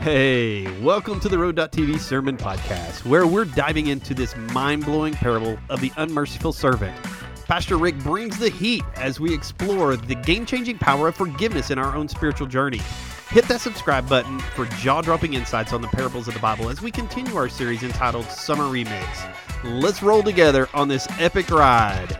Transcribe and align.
Hey, 0.00 0.80
welcome 0.80 1.20
to 1.20 1.28
the 1.28 1.38
Road.tv 1.38 1.98
Sermon 2.00 2.38
Podcast, 2.38 3.04
where 3.04 3.26
we're 3.26 3.44
diving 3.44 3.88
into 3.88 4.14
this 4.14 4.34
mind 4.34 4.86
blowing 4.86 5.12
parable 5.12 5.58
of 5.68 5.82
the 5.82 5.92
unmerciful 5.98 6.54
servant. 6.54 6.96
Pastor 7.44 7.76
Rick 7.76 7.98
brings 7.98 8.38
the 8.38 8.48
heat 8.48 8.82
as 8.94 9.20
we 9.20 9.34
explore 9.34 9.96
the 9.96 10.14
game 10.14 10.46
changing 10.46 10.78
power 10.78 11.08
of 11.08 11.16
forgiveness 11.16 11.70
in 11.70 11.78
our 11.78 11.94
own 11.94 12.08
spiritual 12.08 12.46
journey. 12.46 12.80
Hit 13.28 13.44
that 13.48 13.60
subscribe 13.60 14.08
button 14.08 14.38
for 14.38 14.64
jaw 14.78 15.02
dropping 15.02 15.34
insights 15.34 15.74
on 15.74 15.82
the 15.82 15.88
parables 15.88 16.28
of 16.28 16.32
the 16.32 16.40
Bible 16.40 16.70
as 16.70 16.80
we 16.80 16.90
continue 16.90 17.36
our 17.36 17.50
series 17.50 17.82
entitled 17.82 18.24
Summer 18.24 18.64
Remix. 18.64 19.30
Let's 19.64 20.02
roll 20.02 20.22
together 20.22 20.66
on 20.72 20.88
this 20.88 21.06
epic 21.18 21.50
ride. 21.50 22.16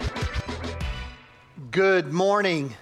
Good 1.70 2.12
morning. 2.12 2.74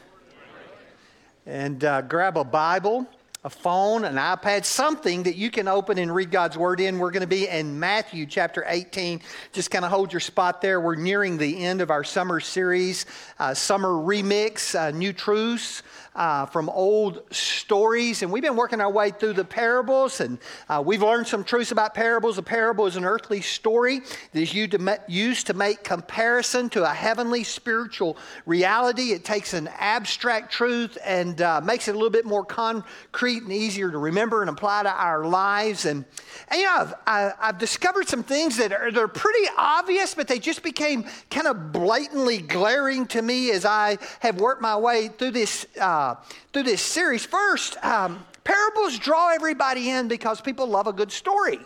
And 1.47 1.85
uh, 1.85 2.03
grab 2.03 2.37
a 2.37 2.43
Bible 2.43 3.07
a 3.45 3.51
phone, 3.51 4.05
an 4.05 4.17
iPad, 4.17 4.65
something 4.65 5.23
that 5.23 5.37
you 5.37 5.49
can 5.51 5.69
open 5.69 5.97
and 5.99 6.13
read 6.13 6.31
God's 6.31 6.59
Word 6.59 6.81
in. 6.81 6.99
We're 6.99 7.13
going 7.13 7.21
to 7.21 7.29
be 7.29 7.47
in 7.47 7.79
Matthew 7.79 8.27
chapter 8.27 8.65
18. 8.67 9.21
Just 9.53 9.71
kind 9.71 9.85
of 9.85 9.93
hold 9.93 10.13
your 10.13 10.19
spot 10.19 10.61
there. 10.61 10.81
We're 10.81 10.97
nearing 10.97 11.39
the 11.39 11.65
end 11.65 11.81
of 11.81 11.91
our 11.91 12.03
summer 12.03 12.41
series, 12.41 13.07
uh, 13.39 13.55
Summer 13.55 13.91
Remix, 13.91 14.75
uh, 14.75 14.91
New 14.91 15.13
Truths 15.13 15.85
uh, 16.19 16.45
from 16.47 16.69
old 16.69 17.23
stories. 17.31 18.23
And 18.23 18.33
we've 18.33 18.43
been 18.43 18.57
working 18.57 18.81
our 18.81 18.91
way 18.91 19.13
through 19.13 19.35
the 19.35 19.45
parables, 19.45 20.21
and 20.21 20.39
uh, 20.69 20.83
we've 20.85 21.01
learned 21.01 21.29
some 21.29 21.45
truths 21.45 21.71
about 21.71 21.95
parables. 21.95 22.39
A 22.39 22.43
parable 22.43 22.87
is 22.87 22.97
an 22.97 23.05
earthly 23.05 23.41
story 23.41 24.01
that 24.33 24.43
is 24.43 24.53
used 24.53 25.47
to 25.47 25.55
make 25.55 25.85
comparison 25.85 26.69
to 26.71 26.83
a 26.83 26.93
heavenly 26.93 27.45
spiritual 27.45 28.17
reality. 28.47 29.13
It 29.13 29.25
takes 29.25 29.55
an 29.55 29.69
abstract 29.79 30.53
truth 30.53 30.99
and 31.05 31.41
uh, 31.41 31.61
makes 31.61 31.87
it 31.87 31.93
a 31.93 31.95
little 31.95 32.11
bit 32.11 32.27
more 32.27 32.45
concrete 32.45 33.45
and 33.45 33.53
easier 33.53 33.89
to 33.89 33.99
remember 33.99 34.41
and 34.41 34.51
apply 34.51 34.83
to 34.83 34.91
our 34.91 35.25
lives. 35.25 35.85
And, 35.85 36.05
and 36.49 36.61
you 36.61 36.67
know, 36.67 36.93
I've, 37.07 37.35
I've 37.41 37.59
discovered 37.59 38.09
some 38.09 38.25
things 38.25 38.57
that 38.57 38.73
are 38.73 38.91
they're 38.91 39.07
pretty 39.07 39.49
obvious, 39.57 40.17
but 40.17 40.27
they 40.27 40.41
just 40.41 40.65
became 40.65 41.05
kind 41.31 41.47
of 41.47 41.71
blatantly 41.71 42.39
glaring 42.39 43.07
to 43.09 43.23
me 43.23 43.53
as 43.53 43.65
I 43.65 43.99
have 44.19 44.41
worked 44.41 44.61
my 44.61 44.77
way 44.77 45.07
through 45.07 45.31
this. 45.31 45.65
Uh, 45.81 46.08
uh, 46.09 46.17
through 46.53 46.65
this 46.65 46.83
series. 46.83 47.25
First, 47.25 47.83
um, 47.85 48.25
parables 48.45 48.99
draw 48.99 49.31
everybody 49.31 49.91
in 49.91 50.09
because 50.09 50.41
people 50.41 50.67
love 50.67 50.87
a 50.87 50.93
good 50.93 51.13
story. 51.13 51.59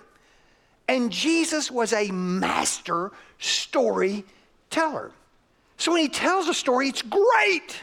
And 0.88 1.10
Jesus 1.12 1.70
was 1.70 1.92
a 1.92 2.10
master 2.10 3.12
storyteller. 3.38 5.12
So 5.76 5.92
when 5.92 6.00
he 6.02 6.08
tells 6.08 6.48
a 6.48 6.54
story, 6.54 6.88
it's 6.88 7.02
great. 7.02 7.82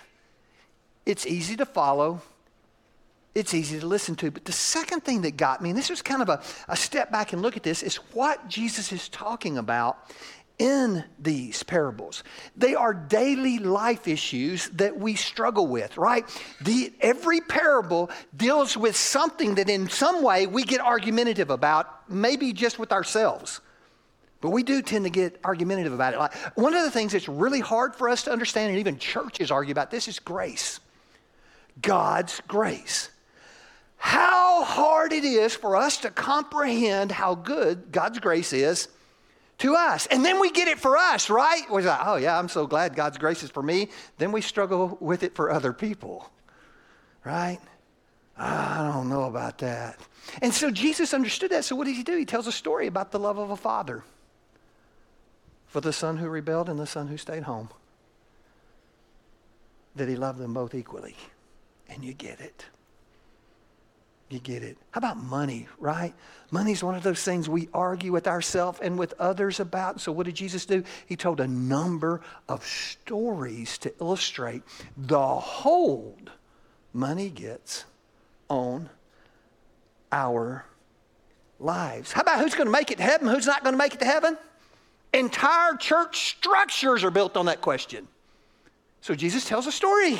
It's 1.05 1.25
easy 1.25 1.55
to 1.57 1.65
follow, 1.65 2.21
it's 3.33 3.53
easy 3.53 3.79
to 3.79 3.87
listen 3.87 4.15
to. 4.15 4.31
But 4.31 4.45
the 4.45 4.51
second 4.51 5.03
thing 5.03 5.21
that 5.21 5.37
got 5.37 5.61
me, 5.61 5.69
and 5.69 5.77
this 5.77 5.89
was 5.89 6.01
kind 6.01 6.21
of 6.21 6.29
a, 6.29 6.41
a 6.67 6.75
step 6.75 7.11
back 7.11 7.33
and 7.33 7.41
look 7.41 7.57
at 7.57 7.63
this, 7.63 7.83
is 7.83 7.95
what 8.13 8.47
Jesus 8.47 8.91
is 8.91 9.09
talking 9.09 9.57
about 9.57 9.97
in 10.59 11.05
these 11.17 11.63
parables. 11.63 12.23
They 12.55 12.75
are 12.75 12.93
daily 12.93 13.59
life 13.59 14.07
issues 14.07 14.69
that 14.69 14.99
we 14.99 15.15
struggle 15.15 15.65
with, 15.65 15.97
right? 15.97 16.25
The, 16.61 16.93
every 16.99 17.39
parable 17.39 18.11
deals 18.35 18.75
with 18.75 18.95
something 18.95 19.55
that 19.55 19.69
in 19.69 19.89
some 19.89 20.21
way 20.21 20.45
we 20.45 20.63
get 20.63 20.81
argumentative 20.81 21.49
about, 21.49 22.09
maybe 22.09 22.51
just 22.51 22.77
with 22.77 22.91
ourselves. 22.91 23.61
But 24.41 24.51
we 24.51 24.63
do 24.63 24.81
tend 24.81 25.05
to 25.05 25.09
get 25.09 25.39
argumentative 25.43 25.93
about 25.93 26.13
it. 26.13 26.19
Like, 26.19 26.35
one 26.55 26.73
of 26.73 26.83
the 26.83 26.91
things 26.91 27.13
that's 27.13 27.27
really 27.27 27.59
hard 27.61 27.95
for 27.95 28.09
us 28.09 28.23
to 28.23 28.31
understand, 28.31 28.69
and 28.69 28.79
even 28.79 28.99
churches 28.99 29.51
argue 29.51 29.71
about 29.71 29.91
this, 29.91 30.07
is 30.07 30.19
grace. 30.19 30.79
God's 31.81 32.41
grace. 32.47 33.09
How 33.97 34.63
hard 34.63 35.11
it 35.13 35.25
is 35.25 35.55
for 35.55 35.75
us 35.75 35.97
to 35.97 36.09
comprehend 36.09 37.11
how 37.11 37.35
good 37.35 37.91
God's 37.91 38.19
grace 38.19 38.53
is 38.53 38.87
to 39.59 39.75
us. 39.75 40.07
And 40.07 40.25
then 40.25 40.39
we 40.39 40.51
get 40.51 40.67
it 40.67 40.79
for 40.79 40.97
us, 40.97 41.29
right? 41.29 41.63
We're 41.69 41.81
like, 41.81 41.99
oh, 42.03 42.15
yeah, 42.15 42.37
I'm 42.37 42.49
so 42.49 42.67
glad 42.67 42.95
God's 42.95 43.17
grace 43.17 43.43
is 43.43 43.49
for 43.49 43.63
me. 43.63 43.89
Then 44.17 44.31
we 44.31 44.41
struggle 44.41 44.97
with 44.99 45.23
it 45.23 45.35
for 45.35 45.51
other 45.51 45.73
people, 45.73 46.29
right? 47.23 47.59
Ah, 48.37 48.89
I 48.89 48.93
don't 48.93 49.09
know 49.09 49.23
about 49.23 49.57
that. 49.59 49.99
And 50.41 50.53
so 50.53 50.71
Jesus 50.71 51.13
understood 51.13 51.51
that. 51.51 51.65
So 51.65 51.75
what 51.75 51.87
does 51.87 51.97
he 51.97 52.03
do? 52.03 52.17
He 52.17 52.25
tells 52.25 52.47
a 52.47 52.51
story 52.51 52.87
about 52.87 53.11
the 53.11 53.19
love 53.19 53.37
of 53.37 53.51
a 53.51 53.57
father 53.57 54.03
for 55.67 55.81
the 55.81 55.93
son 55.93 56.17
who 56.17 56.29
rebelled 56.29 56.69
and 56.69 56.79
the 56.79 56.87
son 56.87 57.07
who 57.07 57.17
stayed 57.17 57.43
home. 57.43 57.69
That 59.95 60.07
he 60.07 60.15
loved 60.15 60.39
them 60.39 60.53
both 60.53 60.73
equally. 60.73 61.15
And 61.89 62.05
you 62.05 62.13
get 62.13 62.39
it. 62.39 62.65
You 64.29 64.37
get 64.37 64.61
it. 64.61 64.77
How 64.91 64.99
about 64.99 65.17
money, 65.17 65.67
right? 65.79 66.13
Money's 66.51 66.83
one 66.83 66.93
of 66.93 67.01
those 67.01 67.23
things 67.23 67.49
we 67.49 67.67
argue 67.73 68.11
with 68.11 68.27
ourselves 68.27 68.79
and 68.79 68.97
with 68.97 69.15
others 69.17 69.59
about. 69.59 69.99
So, 70.01 70.11
what 70.11 70.27
did 70.27 70.35
Jesus 70.35 70.67
do? 70.67 70.83
He 71.07 71.15
told 71.15 71.39
a 71.39 71.47
number 71.47 72.21
of 72.47 72.63
stories 72.63 73.79
to 73.79 73.93
illustrate 73.99 74.61
the 74.95 75.19
hold 75.19 76.31
money 76.93 77.29
gets 77.29 77.85
on 78.49 78.89
our 80.11 80.65
lives. 81.59 82.11
How 82.11 82.21
about 82.21 82.39
who's 82.39 82.53
going 82.53 82.67
to 82.67 82.71
make 82.71 82.91
it 82.91 82.97
to 82.97 83.03
heaven, 83.03 83.27
who's 83.27 83.47
not 83.47 83.63
going 83.63 83.73
to 83.73 83.79
make 83.79 83.95
it 83.95 83.99
to 84.01 84.05
heaven? 84.05 84.37
Entire 85.11 85.75
church 85.75 86.29
structures 86.29 87.03
are 87.03 87.11
built 87.11 87.35
on 87.35 87.47
that 87.47 87.61
question. 87.61 88.07
So, 89.01 89.15
Jesus 89.15 89.45
tells 89.45 89.65
a 89.65 89.71
story, 89.71 90.19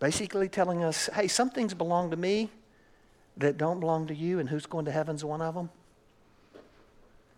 basically 0.00 0.48
telling 0.48 0.82
us 0.82 1.08
hey, 1.14 1.28
some 1.28 1.48
things 1.48 1.74
belong 1.74 2.10
to 2.10 2.16
me 2.16 2.50
that 3.36 3.58
don't 3.58 3.80
belong 3.80 4.06
to 4.08 4.14
you, 4.14 4.38
and 4.38 4.48
who's 4.48 4.66
going 4.66 4.84
to 4.84 4.92
heaven's 4.92 5.24
one 5.24 5.40
of 5.40 5.54
them. 5.54 5.70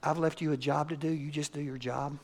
I've 0.03 0.19
left 0.19 0.41
you 0.41 0.53
a 0.53 0.57
job 0.57 0.91
to 0.91 0.97
do, 0.97 1.09
you 1.09 1.31
just 1.31 1.53
do 1.53 1.61
your 1.61 1.79
job. 1.79 2.19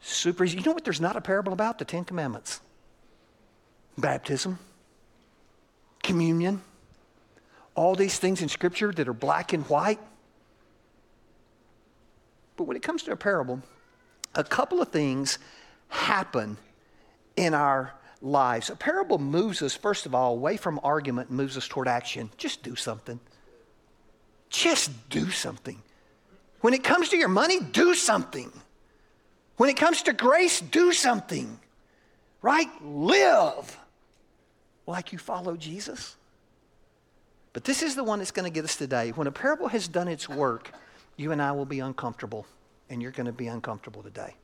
Super 0.00 0.44
easy. 0.44 0.58
You 0.58 0.64
know 0.64 0.72
what 0.72 0.84
there's 0.84 1.00
not 1.00 1.16
a 1.16 1.20
parable 1.20 1.52
about? 1.52 1.78
The 1.78 1.84
Ten 1.84 2.04
Commandments 2.04 2.60
baptism, 3.98 4.58
communion, 6.02 6.62
all 7.74 7.94
these 7.94 8.18
things 8.18 8.40
in 8.40 8.48
Scripture 8.48 8.92
that 8.92 9.06
are 9.06 9.12
black 9.12 9.52
and 9.52 9.64
white. 9.68 10.00
But 12.56 12.64
when 12.64 12.76
it 12.76 12.82
comes 12.82 13.02
to 13.04 13.12
a 13.12 13.16
parable, 13.16 13.62
a 14.34 14.44
couple 14.44 14.80
of 14.80 14.88
things 14.88 15.38
happen 15.88 16.56
in 17.36 17.54
our 17.54 17.92
lives. 18.22 18.70
A 18.70 18.76
parable 18.76 19.18
moves 19.18 19.60
us, 19.60 19.74
first 19.74 20.06
of 20.06 20.14
all, 20.14 20.32
away 20.32 20.56
from 20.56 20.80
argument 20.82 21.28
and 21.28 21.36
moves 21.36 21.56
us 21.56 21.68
toward 21.68 21.88
action. 21.88 22.30
Just 22.38 22.62
do 22.62 22.76
something. 22.76 23.20
Just 24.48 25.08
do 25.10 25.30
something. 25.30 25.82
When 26.60 26.74
it 26.74 26.84
comes 26.84 27.08
to 27.10 27.16
your 27.16 27.28
money, 27.28 27.60
do 27.60 27.94
something. 27.94 28.52
When 29.56 29.68
it 29.68 29.76
comes 29.76 30.02
to 30.02 30.12
grace, 30.12 30.60
do 30.60 30.92
something. 30.92 31.58
Right? 32.40 32.68
Live 32.82 33.78
like 34.86 35.12
you 35.12 35.18
follow 35.18 35.56
Jesus. 35.56 36.16
But 37.52 37.64
this 37.64 37.82
is 37.82 37.94
the 37.94 38.04
one 38.04 38.18
that's 38.20 38.30
going 38.30 38.50
to 38.50 38.54
get 38.54 38.64
us 38.64 38.76
today. 38.76 39.10
When 39.10 39.26
a 39.26 39.32
parable 39.32 39.68
has 39.68 39.88
done 39.88 40.08
its 40.08 40.28
work, 40.28 40.72
you 41.16 41.32
and 41.32 41.42
I 41.42 41.52
will 41.52 41.66
be 41.66 41.80
uncomfortable, 41.80 42.46
and 42.88 43.02
you're 43.02 43.10
going 43.10 43.26
to 43.26 43.32
be 43.32 43.46
uncomfortable 43.46 44.02
today. 44.02 44.34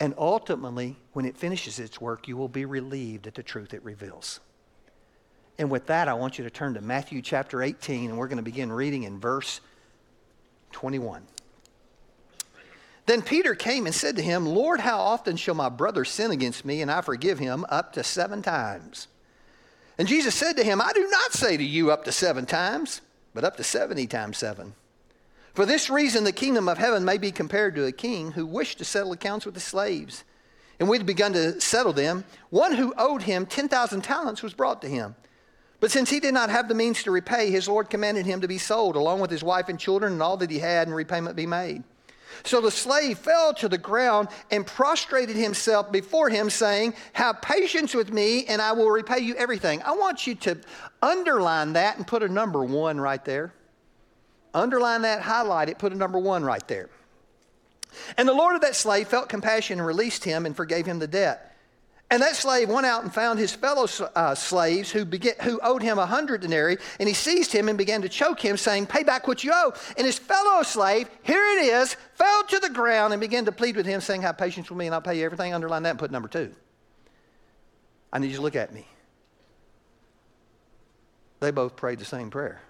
And 0.00 0.14
ultimately, 0.18 0.96
when 1.12 1.24
it 1.24 1.36
finishes 1.36 1.78
its 1.78 2.00
work, 2.00 2.26
you 2.26 2.36
will 2.36 2.48
be 2.48 2.64
relieved 2.64 3.26
at 3.26 3.34
the 3.34 3.42
truth 3.42 3.72
it 3.74 3.84
reveals. 3.84 4.40
And 5.58 5.70
with 5.70 5.86
that, 5.86 6.08
I 6.08 6.14
want 6.14 6.36
you 6.36 6.44
to 6.44 6.50
turn 6.50 6.74
to 6.74 6.80
Matthew 6.80 7.22
chapter 7.22 7.62
18, 7.62 8.10
and 8.10 8.18
we're 8.18 8.26
going 8.26 8.38
to 8.38 8.42
begin 8.42 8.72
reading 8.72 9.04
in 9.04 9.20
verse 9.20 9.60
21. 10.72 11.22
Then 13.06 13.22
Peter 13.22 13.54
came 13.54 13.86
and 13.86 13.94
said 13.94 14.16
to 14.16 14.22
him, 14.22 14.46
Lord, 14.46 14.80
how 14.80 14.98
often 14.98 15.36
shall 15.36 15.54
my 15.54 15.68
brother 15.68 16.04
sin 16.04 16.30
against 16.30 16.64
me 16.64 16.80
and 16.80 16.90
I 16.90 17.02
forgive 17.02 17.38
him? 17.38 17.66
Up 17.68 17.92
to 17.92 18.02
seven 18.02 18.42
times. 18.42 19.08
And 19.98 20.08
Jesus 20.08 20.34
said 20.34 20.56
to 20.56 20.64
him, 20.64 20.80
I 20.80 20.92
do 20.92 21.08
not 21.08 21.32
say 21.32 21.56
to 21.56 21.62
you 21.62 21.92
up 21.92 22.04
to 22.04 22.12
seven 22.12 22.46
times, 22.46 23.00
but 23.32 23.44
up 23.44 23.56
to 23.58 23.64
70 23.64 24.06
times 24.06 24.38
seven. 24.38 24.74
For 25.54 25.64
this 25.64 25.88
reason, 25.88 26.24
the 26.24 26.32
kingdom 26.32 26.68
of 26.68 26.78
heaven 26.78 27.04
may 27.04 27.16
be 27.16 27.30
compared 27.30 27.76
to 27.76 27.86
a 27.86 27.92
king 27.92 28.32
who 28.32 28.44
wished 28.44 28.78
to 28.78 28.84
settle 28.84 29.12
accounts 29.12 29.46
with 29.46 29.54
his 29.54 29.64
slaves. 29.64 30.24
And 30.80 30.88
we'd 30.88 31.06
begun 31.06 31.32
to 31.34 31.60
settle 31.60 31.92
them. 31.92 32.24
One 32.50 32.74
who 32.74 32.92
owed 32.98 33.22
him 33.22 33.46
10,000 33.46 34.02
talents 34.02 34.42
was 34.42 34.52
brought 34.52 34.82
to 34.82 34.88
him. 34.88 35.14
But 35.78 35.92
since 35.92 36.10
he 36.10 36.18
did 36.18 36.34
not 36.34 36.50
have 36.50 36.66
the 36.68 36.74
means 36.74 37.04
to 37.04 37.12
repay, 37.12 37.50
his 37.50 37.68
Lord 37.68 37.88
commanded 37.88 38.26
him 38.26 38.40
to 38.40 38.48
be 38.48 38.58
sold, 38.58 38.96
along 38.96 39.20
with 39.20 39.30
his 39.30 39.44
wife 39.44 39.68
and 39.68 39.78
children 39.78 40.14
and 40.14 40.22
all 40.22 40.36
that 40.38 40.50
he 40.50 40.58
had, 40.58 40.88
and 40.88 40.96
repayment 40.96 41.36
be 41.36 41.46
made. 41.46 41.84
So 42.42 42.60
the 42.60 42.70
slave 42.70 43.18
fell 43.18 43.54
to 43.54 43.68
the 43.68 43.78
ground 43.78 44.28
and 44.50 44.66
prostrated 44.66 45.36
himself 45.36 45.92
before 45.92 46.30
him, 46.30 46.50
saying, 46.50 46.94
Have 47.12 47.40
patience 47.42 47.94
with 47.94 48.12
me, 48.12 48.44
and 48.46 48.60
I 48.60 48.72
will 48.72 48.90
repay 48.90 49.20
you 49.20 49.36
everything. 49.36 49.82
I 49.82 49.92
want 49.92 50.26
you 50.26 50.34
to 50.36 50.58
underline 51.00 51.74
that 51.74 51.96
and 51.96 52.06
put 52.06 52.24
a 52.24 52.28
number 52.28 52.64
one 52.64 53.00
right 53.00 53.24
there. 53.24 53.52
Underline 54.54 55.02
that, 55.02 55.20
highlight 55.20 55.68
it, 55.68 55.78
put 55.78 55.92
a 55.92 55.96
number 55.96 56.18
one 56.18 56.44
right 56.44 56.66
there. 56.68 56.88
And 58.16 58.28
the 58.28 58.32
Lord 58.32 58.54
of 58.54 58.60
that 58.62 58.76
slave 58.76 59.08
felt 59.08 59.28
compassion 59.28 59.78
and 59.78 59.86
released 59.86 60.24
him 60.24 60.46
and 60.46 60.56
forgave 60.56 60.86
him 60.86 60.98
the 60.98 61.06
debt. 61.06 61.50
And 62.10 62.22
that 62.22 62.36
slave 62.36 62.68
went 62.68 62.86
out 62.86 63.02
and 63.02 63.12
found 63.12 63.38
his 63.38 63.52
fellow 63.52 63.88
uh, 64.14 64.34
slaves 64.34 64.90
who, 64.90 65.04
who 65.42 65.58
owed 65.62 65.82
him 65.82 65.98
a 65.98 66.06
hundred 66.06 66.42
denarii, 66.42 66.76
and 67.00 67.08
he 67.08 67.14
seized 67.14 67.50
him 67.50 67.68
and 67.68 67.76
began 67.78 68.02
to 68.02 68.08
choke 68.08 68.40
him, 68.40 68.56
saying, 68.56 68.86
Pay 68.86 69.02
back 69.02 69.26
what 69.26 69.42
you 69.42 69.50
owe. 69.52 69.72
And 69.96 70.06
his 70.06 70.18
fellow 70.18 70.62
slave, 70.62 71.08
here 71.22 71.42
it 71.42 71.64
is, 71.64 71.96
fell 72.14 72.44
to 72.44 72.60
the 72.60 72.68
ground 72.68 73.12
and 73.14 73.20
began 73.20 73.46
to 73.46 73.52
plead 73.52 73.74
with 73.74 73.86
him, 73.86 74.00
saying, 74.00 74.22
Have 74.22 74.38
patience 74.38 74.70
with 74.70 74.78
me 74.78 74.86
and 74.86 74.94
I'll 74.94 75.00
pay 75.00 75.18
you 75.18 75.24
everything. 75.24 75.54
Underline 75.54 75.82
that 75.84 75.90
and 75.90 75.98
put 75.98 76.10
number 76.10 76.28
two. 76.28 76.54
I 78.12 78.18
need 78.18 78.30
you 78.30 78.36
to 78.36 78.42
look 78.42 78.56
at 78.56 78.72
me. 78.72 78.86
They 81.40 81.50
both 81.50 81.74
prayed 81.74 81.98
the 81.98 82.04
same 82.04 82.30
prayer. 82.30 82.60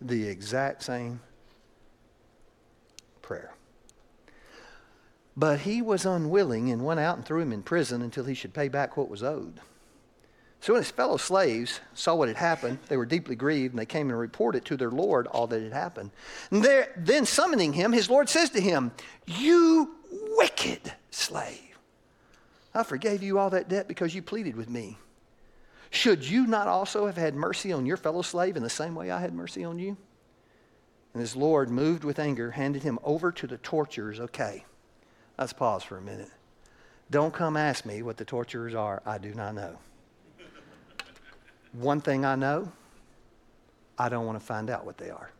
The 0.00 0.28
exact 0.28 0.82
same 0.82 1.20
prayer. 3.22 3.52
But 5.36 5.60
he 5.60 5.82
was 5.82 6.04
unwilling 6.04 6.70
and 6.70 6.84
went 6.84 7.00
out 7.00 7.16
and 7.16 7.24
threw 7.24 7.40
him 7.40 7.52
in 7.52 7.62
prison 7.62 8.02
until 8.02 8.24
he 8.24 8.34
should 8.34 8.54
pay 8.54 8.68
back 8.68 8.96
what 8.96 9.08
was 9.08 9.22
owed. 9.22 9.60
So 10.60 10.72
when 10.72 10.82
his 10.82 10.90
fellow 10.90 11.16
slaves 11.16 11.80
saw 11.94 12.16
what 12.16 12.28
had 12.28 12.36
happened, 12.36 12.78
they 12.88 12.96
were 12.96 13.06
deeply 13.06 13.36
grieved, 13.36 13.74
and 13.74 13.78
they 13.78 13.86
came 13.86 14.10
and 14.10 14.18
reported 14.18 14.64
to 14.64 14.76
their 14.76 14.90
Lord 14.90 15.28
all 15.28 15.46
that 15.46 15.62
had 15.62 15.72
happened. 15.72 16.10
And 16.50 16.64
there, 16.64 16.92
then 16.96 17.26
summoning 17.26 17.72
him, 17.72 17.92
his 17.92 18.10
Lord 18.10 18.28
says 18.28 18.50
to 18.50 18.60
him, 18.60 18.90
You 19.26 19.94
wicked 20.36 20.92
slave, 21.10 21.78
I 22.74 22.82
forgave 22.82 23.22
you 23.22 23.38
all 23.38 23.50
that 23.50 23.68
debt 23.68 23.86
because 23.86 24.14
you 24.14 24.22
pleaded 24.22 24.56
with 24.56 24.68
me. 24.68 24.98
Should 25.90 26.28
you 26.28 26.46
not 26.46 26.68
also 26.68 27.06
have 27.06 27.16
had 27.16 27.34
mercy 27.34 27.72
on 27.72 27.86
your 27.86 27.96
fellow 27.96 28.22
slave 28.22 28.56
in 28.56 28.62
the 28.62 28.70
same 28.70 28.94
way 28.94 29.10
I 29.10 29.20
had 29.20 29.32
mercy 29.32 29.64
on 29.64 29.78
you? 29.78 29.96
And 31.14 31.20
his 31.20 31.34
Lord, 31.34 31.70
moved 31.70 32.04
with 32.04 32.18
anger, 32.18 32.50
handed 32.50 32.82
him 32.82 32.98
over 33.02 33.32
to 33.32 33.46
the 33.46 33.58
torturers. 33.58 34.20
Okay. 34.20 34.64
Let's 35.38 35.52
pause 35.52 35.82
for 35.82 35.96
a 35.96 36.02
minute. 36.02 36.30
Don't 37.10 37.32
come 37.32 37.56
ask 37.56 37.86
me 37.86 38.02
what 38.02 38.16
the 38.16 38.24
torturers 38.24 38.74
are. 38.74 39.02
I 39.06 39.18
do 39.18 39.32
not 39.32 39.54
know. 39.54 39.78
One 41.72 42.00
thing 42.00 42.24
I 42.24 42.34
know, 42.34 42.72
I 43.98 44.08
don't 44.08 44.26
want 44.26 44.38
to 44.38 44.44
find 44.44 44.68
out 44.68 44.84
what 44.84 44.98
they 44.98 45.10
are. 45.10 45.30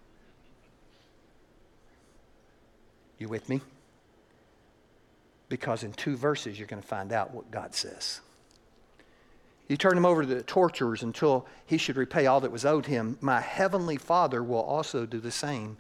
You 3.19 3.29
with 3.29 3.49
me? 3.49 3.61
Because 5.49 5.83
in 5.83 5.93
two 5.93 6.17
verses, 6.17 6.59
you're 6.59 6.69
going 6.69 6.83
to 6.83 6.89
find 6.89 7.13
out 7.13 7.33
what 7.33 7.51
God 7.51 7.75
says. 7.75 8.21
You 9.69 9.77
turn 9.77 9.97
him 9.97 10.07
over 10.07 10.23
to 10.23 10.27
the 10.27 10.43
torturers 10.43 11.03
until 11.03 11.47
he 11.67 11.77
should 11.77 11.97
repay 11.97 12.27
all 12.27 12.41
that 12.41 12.51
was 12.51 12.65
owed 12.65 12.87
him. 12.87 13.19
My 13.21 13.41
heavenly 13.41 13.99
Father 13.99 14.43
will 14.43 14.63
also 14.63 15.05
do 15.05 15.21
the 15.21 15.31
same 15.31 15.77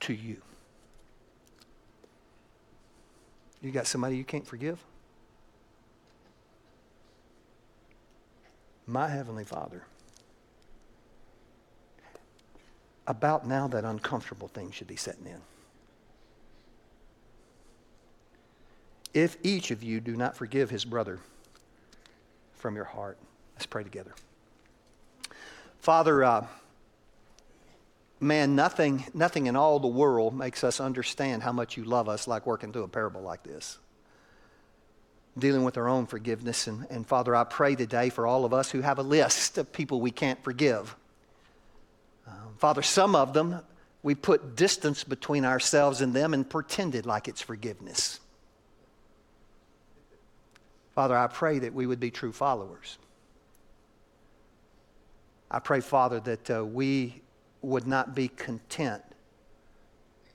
to 0.00 0.12
you. 0.12 0.42
You 3.62 3.70
got 3.70 3.86
somebody 3.86 4.16
you 4.16 4.24
can't 4.24 4.46
forgive? 4.46 4.82
My 8.86 9.08
Heavenly 9.08 9.44
Father. 9.44 9.84
About 13.06 13.46
now, 13.46 13.68
that 13.68 13.84
uncomfortable 13.84 14.48
thing 14.48 14.72
should 14.72 14.88
be 14.88 14.96
setting 14.96 15.26
in. 15.26 15.40
If 19.14 19.36
each 19.42 19.70
of 19.70 19.82
you 19.82 20.00
do 20.00 20.16
not 20.16 20.36
forgive 20.36 20.70
his 20.70 20.84
brother 20.84 21.20
from 22.60 22.76
your 22.76 22.84
heart, 22.84 23.18
let's 23.54 23.66
pray 23.66 23.82
together. 23.82 24.12
Father, 25.80 26.22
uh, 26.22 26.46
man, 28.20 28.54
nothing, 28.54 29.04
nothing 29.14 29.46
in 29.46 29.56
all 29.56 29.80
the 29.80 29.88
world 29.88 30.36
makes 30.36 30.62
us 30.62 30.80
understand 30.80 31.42
how 31.42 31.52
much 31.52 31.76
you 31.76 31.84
love 31.84 32.08
us 32.08 32.28
like 32.28 32.46
working 32.46 32.72
through 32.72 32.84
a 32.84 32.88
parable 32.88 33.22
like 33.22 33.42
this. 33.42 33.78
Dealing 35.38 35.64
with 35.64 35.78
our 35.78 35.88
own 35.88 36.06
forgiveness. 36.06 36.66
And, 36.66 36.86
and 36.90 37.06
Father, 37.06 37.34
I 37.34 37.44
pray 37.44 37.76
today 37.76 38.10
for 38.10 38.26
all 38.26 38.44
of 38.44 38.52
us 38.52 38.70
who 38.70 38.82
have 38.82 38.98
a 38.98 39.02
list 39.02 39.58
of 39.58 39.72
people 39.72 40.00
we 40.00 40.10
can't 40.10 40.42
forgive. 40.44 40.94
Um, 42.26 42.54
Father, 42.58 42.82
some 42.82 43.14
of 43.14 43.32
them 43.32 43.60
we 44.02 44.14
put 44.14 44.56
distance 44.56 45.04
between 45.04 45.44
ourselves 45.44 46.00
and 46.00 46.14
them 46.14 46.34
and 46.34 46.48
pretended 46.48 47.06
like 47.06 47.28
it's 47.28 47.42
forgiveness. 47.42 48.20
Father, 51.00 51.16
I 51.16 51.28
pray 51.28 51.60
that 51.60 51.72
we 51.72 51.86
would 51.86 51.98
be 51.98 52.10
true 52.10 52.30
followers. 52.30 52.98
I 55.50 55.58
pray, 55.58 55.80
Father, 55.80 56.20
that 56.20 56.50
uh, 56.50 56.62
we 56.62 57.22
would 57.62 57.86
not 57.86 58.14
be 58.14 58.28
content 58.28 59.02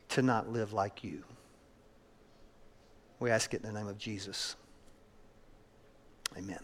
to 0.10 0.24
not 0.24 0.50
live 0.52 0.74
like 0.74 1.04
you. 1.04 1.24
We 3.20 3.30
ask 3.30 3.54
it 3.54 3.64
in 3.64 3.72
the 3.72 3.80
name 3.80 3.88
of 3.88 4.00
Jesus. 4.00 4.56
Amen. 6.36 6.58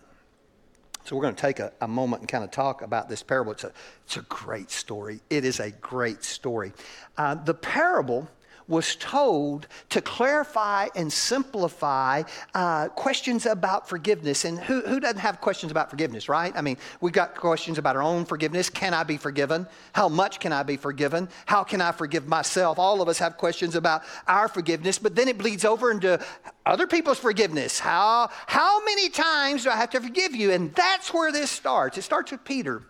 So 1.05 1.15
we're 1.15 1.21
going 1.21 1.35
to 1.35 1.41
take 1.41 1.59
a, 1.59 1.71
a, 1.79 1.87
moment 1.87 2.21
and 2.21 2.27
kind 2.27 2.43
of 2.43 2.49
talk 2.49 2.81
about 2.81 3.07
this 3.07 3.21
parable. 3.21 3.51
It's 3.51 3.65
a, 3.65 3.71
it's 4.05 4.17
a 4.17 4.21
great 4.21 4.71
story. 4.71 5.19
It 5.29 5.45
is 5.45 5.59
a 5.59 5.69
great 5.69 6.23
story. 6.23 6.73
Uh, 7.19 7.35
the 7.35 7.53
parable 7.53 8.27
was 8.71 8.95
told 8.95 9.67
to 9.89 10.01
clarify 10.01 10.87
and 10.95 11.11
simplify 11.11 12.23
uh, 12.55 12.87
questions 12.87 13.45
about 13.45 13.87
forgiveness. 13.87 14.45
And 14.45 14.57
who, 14.57 14.81
who 14.81 14.99
doesn't 14.99 15.19
have 15.19 15.41
questions 15.41 15.71
about 15.71 15.89
forgiveness, 15.89 16.29
right? 16.29 16.53
I 16.55 16.61
mean, 16.61 16.77
we've 17.01 17.13
got 17.13 17.35
questions 17.35 17.77
about 17.77 17.95
our 17.97 18.01
own 18.01 18.25
forgiveness. 18.25 18.69
Can 18.69 18.93
I 18.93 19.03
be 19.03 19.17
forgiven? 19.17 19.67
How 19.93 20.07
much 20.07 20.39
can 20.39 20.53
I 20.53 20.63
be 20.63 20.77
forgiven? 20.77 21.27
How 21.45 21.63
can 21.63 21.81
I 21.81 21.91
forgive 21.91 22.27
myself? 22.27 22.79
All 22.79 23.01
of 23.01 23.09
us 23.09 23.19
have 23.19 23.37
questions 23.37 23.75
about 23.75 24.03
our 24.25 24.47
forgiveness, 24.47 24.97
but 24.97 25.15
then 25.15 25.27
it 25.27 25.37
bleeds 25.37 25.65
over 25.65 25.91
into 25.91 26.19
other 26.65 26.87
people's 26.87 27.19
forgiveness. 27.19 27.77
How, 27.77 28.29
how 28.47 28.83
many 28.85 29.09
times 29.09 29.65
do 29.65 29.69
I 29.69 29.75
have 29.75 29.89
to 29.91 29.99
forgive 29.99 30.33
you? 30.33 30.51
And 30.51 30.73
that's 30.73 31.13
where 31.13 31.31
this 31.31 31.51
starts. 31.51 31.97
It 31.97 32.03
starts 32.03 32.31
with 32.31 32.45
Peter. 32.45 32.83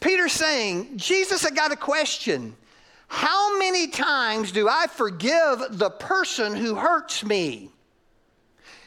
Peter 0.00 0.28
saying, 0.28 0.98
Jesus, 0.98 1.46
I 1.46 1.50
got 1.50 1.72
a 1.72 1.76
question. 1.76 2.54
How 3.08 3.58
many 3.58 3.88
times 3.88 4.52
do 4.52 4.68
I 4.68 4.86
forgive 4.86 5.64
the 5.70 5.90
person 5.90 6.56
who 6.56 6.74
hurts 6.74 7.24
me? 7.24 7.70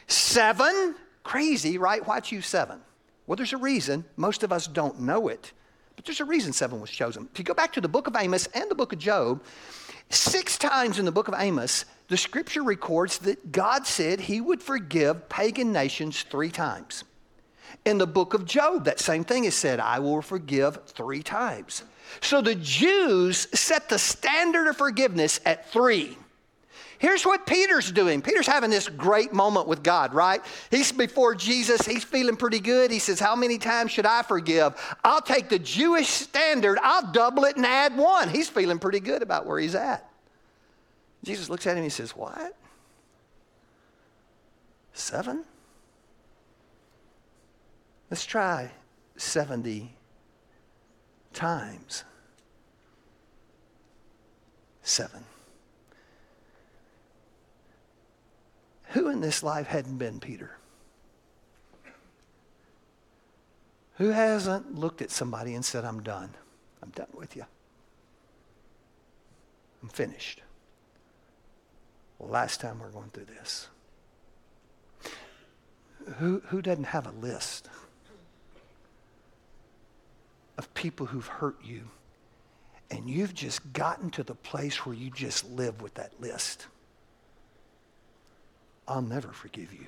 Seven? 0.06 0.94
Crazy, 1.22 1.78
right? 1.78 2.06
Why 2.06 2.20
choose 2.20 2.46
seven? 2.46 2.80
Well, 3.26 3.36
there's 3.36 3.52
a 3.52 3.58
reason. 3.58 4.04
Most 4.16 4.42
of 4.42 4.52
us 4.52 4.66
don't 4.66 5.00
know 5.00 5.28
it, 5.28 5.52
but 5.96 6.04
there's 6.04 6.20
a 6.20 6.24
reason 6.24 6.52
seven 6.52 6.80
was 6.80 6.90
chosen. 6.90 7.28
If 7.32 7.38
you 7.38 7.44
go 7.44 7.54
back 7.54 7.72
to 7.74 7.80
the 7.80 7.88
book 7.88 8.06
of 8.06 8.16
Amos 8.16 8.46
and 8.48 8.70
the 8.70 8.74
book 8.74 8.92
of 8.92 8.98
Job, 8.98 9.42
six 10.08 10.58
times 10.58 10.98
in 10.98 11.04
the 11.04 11.12
book 11.12 11.28
of 11.28 11.34
Amos, 11.38 11.84
the 12.08 12.16
scripture 12.16 12.62
records 12.62 13.18
that 13.18 13.52
God 13.52 13.86
said 13.86 14.20
he 14.20 14.40
would 14.40 14.62
forgive 14.62 15.28
pagan 15.28 15.72
nations 15.72 16.24
three 16.24 16.50
times. 16.50 17.04
In 17.84 17.98
the 17.98 18.06
book 18.06 18.34
of 18.34 18.44
Job, 18.44 18.84
that 18.84 19.00
same 19.00 19.24
thing 19.24 19.44
is 19.44 19.54
said, 19.54 19.80
I 19.80 19.98
will 19.98 20.22
forgive 20.22 20.84
three 20.86 21.22
times. 21.22 21.84
So 22.20 22.40
the 22.40 22.54
Jews 22.54 23.48
set 23.58 23.88
the 23.88 23.98
standard 23.98 24.66
of 24.66 24.76
forgiveness 24.76 25.40
at 25.46 25.70
three. 25.70 26.16
Here's 26.98 27.24
what 27.24 27.46
Peter's 27.46 27.90
doing. 27.90 28.20
Peter's 28.20 28.46
having 28.46 28.68
this 28.68 28.86
great 28.86 29.32
moment 29.32 29.66
with 29.66 29.82
God, 29.82 30.12
right? 30.12 30.42
He's 30.70 30.92
before 30.92 31.34
Jesus. 31.34 31.86
He's 31.86 32.04
feeling 32.04 32.36
pretty 32.36 32.60
good. 32.60 32.90
He 32.90 32.98
says, 32.98 33.18
How 33.18 33.34
many 33.34 33.56
times 33.56 33.90
should 33.90 34.04
I 34.04 34.20
forgive? 34.20 34.74
I'll 35.02 35.22
take 35.22 35.48
the 35.48 35.58
Jewish 35.58 36.08
standard, 36.08 36.78
I'll 36.82 37.10
double 37.10 37.44
it 37.44 37.56
and 37.56 37.64
add 37.64 37.96
one. 37.96 38.28
He's 38.28 38.50
feeling 38.50 38.78
pretty 38.78 39.00
good 39.00 39.22
about 39.22 39.46
where 39.46 39.58
he's 39.58 39.74
at. 39.74 40.10
Jesus 41.24 41.48
looks 41.48 41.66
at 41.66 41.70
him 41.70 41.78
and 41.78 41.84
he 41.84 41.90
says, 41.90 42.10
What? 42.10 42.54
Seven? 44.92 45.44
Let's 48.10 48.26
try 48.26 48.72
70 49.16 49.94
times 51.32 52.04
seven. 54.82 55.24
Who 58.88 59.08
in 59.08 59.20
this 59.20 59.44
life 59.44 59.68
hadn't 59.68 59.98
been 59.98 60.18
Peter? 60.18 60.50
Who 63.98 64.08
hasn't 64.08 64.74
looked 64.74 65.02
at 65.02 65.12
somebody 65.12 65.54
and 65.54 65.64
said, 65.64 65.84
I'm 65.84 66.02
done? 66.02 66.34
I'm 66.82 66.90
done 66.90 67.06
with 67.14 67.36
you. 67.36 67.44
I'm 69.82 69.88
finished. 69.88 70.40
Last 72.18 72.60
time 72.60 72.80
we're 72.80 72.90
going 72.90 73.10
through 73.10 73.26
this. 73.26 73.68
Who, 76.18 76.42
who 76.46 76.60
doesn't 76.60 76.84
have 76.84 77.06
a 77.06 77.12
list? 77.12 77.68
Of 80.60 80.74
people 80.74 81.06
who've 81.06 81.26
hurt 81.26 81.56
you. 81.64 81.80
And 82.90 83.08
you've 83.08 83.32
just 83.32 83.72
gotten 83.72 84.10
to 84.10 84.22
the 84.22 84.34
place 84.34 84.84
where 84.84 84.94
you 84.94 85.10
just 85.10 85.50
live 85.52 85.80
with 85.80 85.94
that 85.94 86.12
list. 86.20 86.66
I'll 88.86 89.00
never 89.00 89.32
forgive 89.32 89.72
you. 89.72 89.86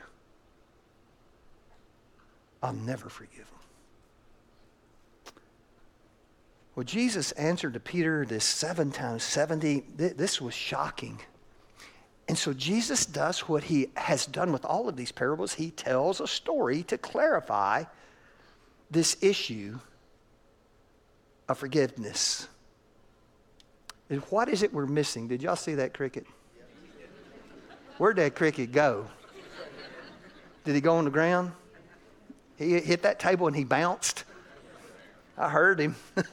I'll 2.62 2.72
never 2.72 3.10
forgive 3.10 3.44
them. 3.50 5.34
Well, 6.74 6.84
Jesus 6.84 7.32
answered 7.32 7.74
to 7.74 7.80
Peter 7.80 8.24
this 8.24 8.46
seven 8.46 8.92
times 8.92 9.24
70. 9.24 9.84
This 9.94 10.40
was 10.40 10.54
shocking. 10.54 11.20
And 12.28 12.38
so 12.38 12.54
Jesus 12.54 13.04
does 13.04 13.40
what 13.40 13.64
he 13.64 13.88
has 13.94 14.24
done 14.24 14.52
with 14.52 14.64
all 14.64 14.88
of 14.88 14.96
these 14.96 15.12
parables. 15.12 15.52
He 15.52 15.70
tells 15.70 16.18
a 16.18 16.26
story 16.26 16.82
to 16.84 16.96
clarify 16.96 17.84
this 18.90 19.18
issue 19.20 19.80
of 21.52 21.58
forgiveness. 21.58 22.48
And 24.10 24.20
what 24.24 24.48
is 24.48 24.62
it 24.62 24.72
we're 24.72 24.86
missing? 24.86 25.28
Did 25.28 25.42
y'all 25.42 25.56
see 25.56 25.74
that 25.76 25.94
cricket? 25.94 26.26
Where'd 27.98 28.16
that 28.16 28.34
cricket 28.34 28.72
go? 28.72 29.06
Did 30.64 30.74
he 30.74 30.80
go 30.80 30.96
on 30.96 31.04
the 31.04 31.10
ground? 31.10 31.52
He 32.56 32.78
hit 32.80 33.02
that 33.02 33.20
table 33.20 33.46
and 33.46 33.54
he 33.54 33.64
bounced. 33.64 34.24
I 35.38 35.48
heard 35.48 35.78
him. 35.78 35.96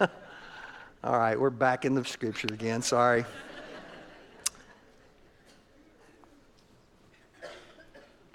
All 1.03 1.17
right, 1.17 1.39
we're 1.39 1.49
back 1.49 1.85
in 1.85 1.95
the 1.95 2.03
scripture 2.03 2.49
again. 2.51 2.81
Sorry. 2.81 3.25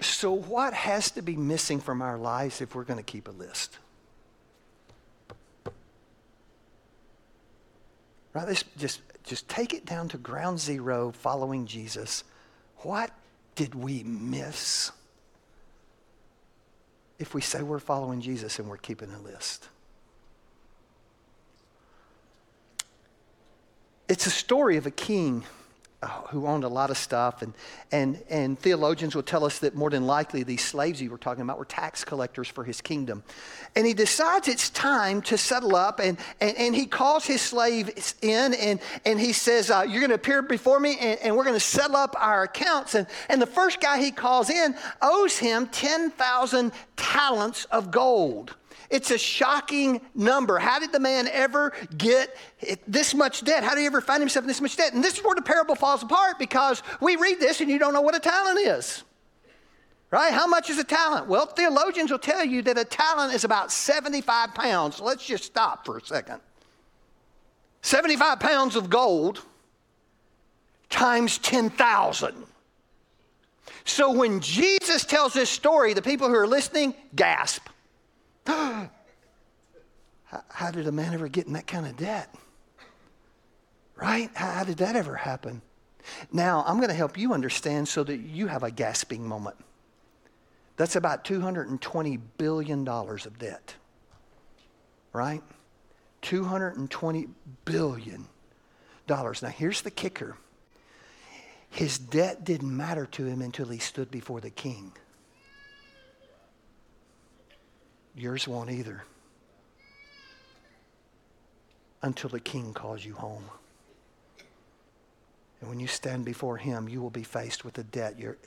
So, 0.01 0.33
what 0.33 0.73
has 0.73 1.11
to 1.11 1.21
be 1.21 1.35
missing 1.35 1.79
from 1.79 2.01
our 2.01 2.17
lives 2.17 2.61
if 2.61 2.75
we're 2.75 2.83
going 2.83 2.97
to 2.97 3.03
keep 3.03 3.27
a 3.27 3.31
list? 3.31 3.77
Right? 8.35 8.63
Just, 8.77 9.01
just 9.23 9.47
take 9.47 9.73
it 9.73 9.85
down 9.85 10.09
to 10.09 10.17
ground 10.17 10.59
zero 10.59 11.11
following 11.11 11.65
Jesus. 11.65 12.25
What 12.79 13.09
did 13.55 13.73
we 13.73 14.03
miss 14.03 14.91
if 17.17 17.33
we 17.33 17.39
say 17.39 17.63
we're 17.63 17.79
following 17.79 18.19
Jesus 18.19 18.59
and 18.59 18.67
we're 18.67 18.75
keeping 18.75 19.09
a 19.09 19.19
list? 19.21 19.69
It's 24.09 24.27
a 24.27 24.31
story 24.31 24.75
of 24.75 24.85
a 24.85 24.91
king 24.91 25.45
who 26.07 26.47
owned 26.47 26.63
a 26.63 26.67
lot 26.67 26.89
of 26.89 26.97
stuff. 26.97 27.41
And, 27.41 27.53
and, 27.91 28.23
and 28.29 28.59
theologians 28.59 29.15
will 29.15 29.23
tell 29.23 29.43
us 29.45 29.59
that 29.59 29.75
more 29.75 29.89
than 29.89 30.05
likely 30.05 30.43
these 30.43 30.63
slaves 30.63 30.99
he 30.99 31.07
were 31.07 31.17
talking 31.17 31.41
about 31.41 31.57
were 31.57 31.65
tax 31.65 32.03
collectors 32.03 32.47
for 32.47 32.63
his 32.63 32.81
kingdom. 32.81 33.23
And 33.75 33.85
he 33.85 33.93
decides 33.93 34.47
it's 34.47 34.69
time 34.69 35.21
to 35.23 35.37
settle 35.37 35.75
up, 35.75 35.99
and, 35.99 36.17
and, 36.39 36.57
and 36.57 36.75
he 36.75 36.85
calls 36.85 37.25
his 37.25 37.41
slaves 37.41 38.15
in, 38.21 38.53
and, 38.53 38.79
and 39.05 39.19
he 39.19 39.33
says, 39.33 39.69
uh, 39.69 39.85
You're 39.87 40.01
going 40.01 40.09
to 40.09 40.15
appear 40.15 40.41
before 40.41 40.79
me, 40.79 40.97
and, 40.99 41.19
and 41.19 41.35
we're 41.35 41.43
going 41.43 41.55
to 41.55 41.59
settle 41.59 41.95
up 41.95 42.15
our 42.19 42.43
accounts. 42.43 42.95
And, 42.95 43.07
and 43.29 43.41
the 43.41 43.47
first 43.47 43.81
guy 43.81 44.01
he 44.01 44.11
calls 44.11 44.49
in 44.49 44.75
owes 45.01 45.37
him 45.37 45.67
10,000 45.67 46.71
talents 46.95 47.65
of 47.65 47.91
gold. 47.91 48.55
It's 48.95 49.11
a 49.11 49.17
shocking 49.17 49.99
number. 50.15 50.57
How 50.57 50.79
did 50.79 50.93
the 50.93 51.01
man 51.01 51.27
ever 51.27 51.73
get 51.97 52.33
this 52.87 53.13
much 53.13 53.43
debt? 53.43 53.61
How 53.61 53.75
did 53.75 53.81
he 53.81 53.87
ever 53.87 53.99
find 53.99 54.21
himself 54.21 54.45
in 54.45 54.47
this 54.47 54.61
much 54.61 54.77
debt? 54.77 54.93
And 54.93 55.03
this 55.03 55.17
is 55.17 55.23
where 55.23 55.35
the 55.35 55.41
parable 55.41 55.75
falls 55.75 56.01
apart 56.01 56.39
because 56.39 56.81
we 57.01 57.17
read 57.17 57.41
this 57.41 57.59
and 57.59 57.69
you 57.69 57.77
don't 57.77 57.93
know 57.93 57.99
what 57.99 58.15
a 58.15 58.21
talent 58.21 58.57
is. 58.57 59.03
Right? 60.11 60.31
How 60.31 60.47
much 60.47 60.69
is 60.69 60.77
a 60.79 60.83
talent? 60.85 61.27
Well, 61.27 61.45
theologians 61.45 62.09
will 62.09 62.19
tell 62.19 62.45
you 62.45 62.61
that 62.61 62.77
a 62.77 62.85
talent 62.85 63.33
is 63.33 63.43
about 63.43 63.69
75 63.69 64.53
pounds. 64.53 65.01
let's 65.01 65.25
just 65.25 65.43
stop 65.43 65.85
for 65.85 65.97
a 65.97 66.05
second. 66.05 66.39
75 67.81 68.39
pounds 68.39 68.77
of 68.77 68.89
gold 68.89 69.41
times 70.89 71.37
10,000. 71.39 72.33
So 73.83 74.13
when 74.13 74.39
Jesus 74.39 75.03
tells 75.03 75.33
this 75.33 75.49
story, 75.49 75.93
the 75.93 76.01
people 76.01 76.29
who 76.29 76.35
are 76.35 76.47
listening 76.47 76.95
gasp. 77.13 77.67
how, 80.49 80.71
did 80.71 80.87
a 80.87 80.91
man 80.91 81.13
ever 81.13 81.27
get 81.27 81.47
in 81.47 81.53
that 81.53 81.67
kind 81.67 81.85
of 81.85 81.97
debt? 81.97 82.33
Right? 83.95 84.29
How, 84.33 84.51
how 84.51 84.63
did 84.63 84.77
that 84.77 84.95
ever 84.95 85.15
happen? 85.15 85.61
Now, 86.31 86.63
I'm 86.67 86.77
going 86.77 86.89
to 86.89 86.95
help 86.95 87.17
you 87.17 87.33
understand 87.33 87.87
so 87.87 88.03
that 88.03 88.17
you 88.17 88.47
have 88.47 88.63
a 88.63 88.71
gasping 88.71 89.27
moment. 89.27 89.55
That's 90.77 90.95
about 90.95 91.23
$220 91.23 92.19
billion 92.37 92.87
of 92.87 93.39
debt. 93.39 93.75
Right? 95.13 95.41
$220 96.21 97.29
billion. 97.63 98.27
Now, 99.07 99.33
here's 99.49 99.81
the 99.81 99.91
kicker 99.91 100.37
his 101.69 101.97
debt 101.97 102.45
didn't 102.45 102.75
matter 102.75 103.05
to 103.05 103.25
him 103.25 103.41
until 103.41 103.67
he 103.67 103.79
stood 103.79 104.09
before 104.09 104.39
the 104.39 104.49
king. 104.49 104.93
Yours 108.15 108.47
won't 108.47 108.71
either 108.71 109.03
until 112.01 112.29
the 112.29 112.39
king 112.39 112.73
calls 112.73 113.03
you 113.03 113.13
home. 113.13 113.43
And 115.59 115.69
when 115.69 115.79
you 115.79 115.87
stand 115.87 116.23
before 116.23 116.57
him, 116.57 116.87
you 116.87 117.01
will 117.01 117.09
be 117.09 117.23
faced 117.23 117.65
with 117.65 117.77
a 117.77 117.83
debt. 117.83 118.19
You're, 118.19 118.37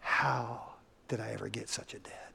how 0.00 0.74
did 1.08 1.20
I 1.20 1.32
ever 1.32 1.48
get 1.48 1.68
such 1.68 1.94
a 1.94 1.98
debt? 1.98 2.32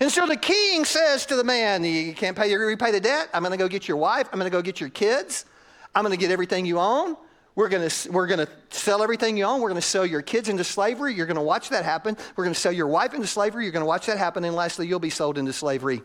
And 0.00 0.10
so 0.10 0.26
the 0.26 0.36
king 0.36 0.84
says 0.84 1.24
to 1.26 1.36
the 1.36 1.44
man, 1.44 1.82
You 1.84 2.12
can't 2.12 2.36
pay, 2.36 2.50
your 2.50 2.66
repay 2.66 2.90
the 2.90 3.00
debt. 3.00 3.30
I'm 3.32 3.42
going 3.42 3.52
to 3.52 3.56
go 3.56 3.68
get 3.68 3.88
your 3.88 3.96
wife. 3.96 4.28
I'm 4.32 4.38
going 4.38 4.50
to 4.50 4.54
go 4.54 4.60
get 4.60 4.80
your 4.80 4.90
kids. 4.90 5.46
I'm 5.94 6.02
going 6.02 6.16
to 6.16 6.20
get 6.20 6.30
everything 6.30 6.66
you 6.66 6.78
own. 6.78 7.16
We're 7.56 7.70
going 7.70 7.90
we're 8.10 8.26
to 8.28 8.48
sell 8.68 9.02
everything 9.02 9.38
you 9.38 9.44
own. 9.44 9.62
We're 9.62 9.70
going 9.70 9.80
to 9.80 9.86
sell 9.86 10.04
your 10.04 10.20
kids 10.20 10.50
into 10.50 10.62
slavery. 10.62 11.14
You're 11.14 11.26
going 11.26 11.38
to 11.38 11.42
watch 11.42 11.70
that 11.70 11.86
happen. 11.86 12.16
We're 12.36 12.44
going 12.44 12.54
to 12.54 12.60
sell 12.60 12.70
your 12.70 12.86
wife 12.86 13.14
into 13.14 13.26
slavery. 13.26 13.64
You're 13.64 13.72
going 13.72 13.82
to 13.82 13.88
watch 13.88 14.06
that 14.06 14.18
happen. 14.18 14.44
And 14.44 14.54
lastly, 14.54 14.86
you'll 14.86 15.00
be 15.00 15.10
sold 15.10 15.38
into 15.38 15.54
slavery. 15.54 16.02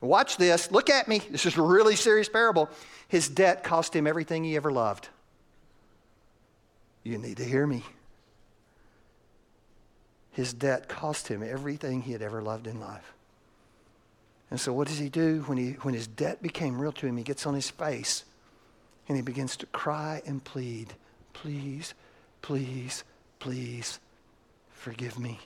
Watch 0.00 0.36
this. 0.36 0.72
Look 0.72 0.90
at 0.90 1.06
me. 1.06 1.20
This 1.30 1.46
is 1.46 1.56
a 1.56 1.62
really 1.62 1.94
serious 1.94 2.28
parable. 2.28 2.68
His 3.06 3.28
debt 3.28 3.62
cost 3.62 3.94
him 3.94 4.08
everything 4.08 4.42
he 4.42 4.56
ever 4.56 4.72
loved. 4.72 5.08
You 7.04 7.18
need 7.18 7.36
to 7.36 7.44
hear 7.44 7.66
me. 7.66 7.84
His 10.32 10.52
debt 10.52 10.88
cost 10.88 11.28
him 11.28 11.42
everything 11.42 12.02
he 12.02 12.12
had 12.12 12.22
ever 12.22 12.42
loved 12.42 12.66
in 12.66 12.80
life. 12.80 13.12
And 14.50 14.58
so, 14.58 14.72
what 14.72 14.88
does 14.88 14.98
he 14.98 15.08
do 15.08 15.44
when, 15.46 15.56
he, 15.56 15.72
when 15.82 15.94
his 15.94 16.08
debt 16.08 16.42
became 16.42 16.80
real 16.80 16.92
to 16.92 17.06
him? 17.06 17.16
He 17.16 17.22
gets 17.22 17.46
on 17.46 17.54
his 17.54 17.70
face 17.70 18.24
and 19.10 19.16
he 19.16 19.22
begins 19.22 19.56
to 19.56 19.66
cry 19.66 20.22
and 20.24 20.44
plead, 20.44 20.94
Please, 21.32 21.94
please, 22.42 23.02
please, 23.40 23.98
forgive 24.70 25.18
me. 25.18 25.40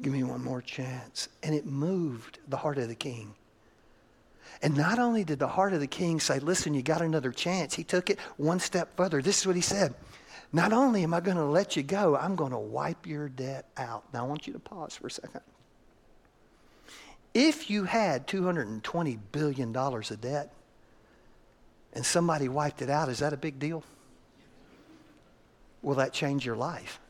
Give 0.00 0.12
me 0.12 0.22
one 0.22 0.44
more 0.44 0.62
chance. 0.62 1.28
And 1.42 1.56
it 1.56 1.66
moved 1.66 2.38
the 2.46 2.58
heart 2.58 2.78
of 2.78 2.86
the 2.86 2.94
king. 2.94 3.34
And 4.62 4.76
not 4.76 5.00
only 5.00 5.24
did 5.24 5.40
the 5.40 5.48
heart 5.48 5.72
of 5.72 5.80
the 5.80 5.88
king 5.88 6.20
say, 6.20 6.38
Listen, 6.38 6.72
you 6.72 6.82
got 6.82 7.02
another 7.02 7.32
chance, 7.32 7.74
he 7.74 7.82
took 7.82 8.10
it 8.10 8.20
one 8.36 8.60
step 8.60 8.96
further. 8.96 9.20
This 9.20 9.40
is 9.40 9.46
what 9.48 9.56
he 9.56 9.62
said 9.62 9.92
Not 10.52 10.72
only 10.72 11.02
am 11.02 11.14
I 11.14 11.18
going 11.18 11.38
to 11.38 11.44
let 11.44 11.74
you 11.74 11.82
go, 11.82 12.16
I'm 12.16 12.36
going 12.36 12.52
to 12.52 12.58
wipe 12.58 13.08
your 13.08 13.28
debt 13.28 13.66
out. 13.76 14.04
Now, 14.14 14.24
I 14.24 14.28
want 14.28 14.46
you 14.46 14.52
to 14.52 14.60
pause 14.60 14.94
for 14.94 15.08
a 15.08 15.10
second. 15.10 15.40
If 17.34 17.70
you 17.70 17.82
had 17.82 18.28
$220 18.28 19.18
billion 19.32 19.76
of 19.76 20.20
debt, 20.20 20.52
and 21.92 22.04
somebody 22.04 22.48
wiped 22.48 22.82
it 22.82 22.90
out, 22.90 23.08
is 23.08 23.18
that 23.18 23.32
a 23.32 23.36
big 23.36 23.58
deal? 23.58 23.84
Will 25.82 25.96
that 25.96 26.12
change 26.12 26.46
your 26.46 26.56
life? 26.56 27.00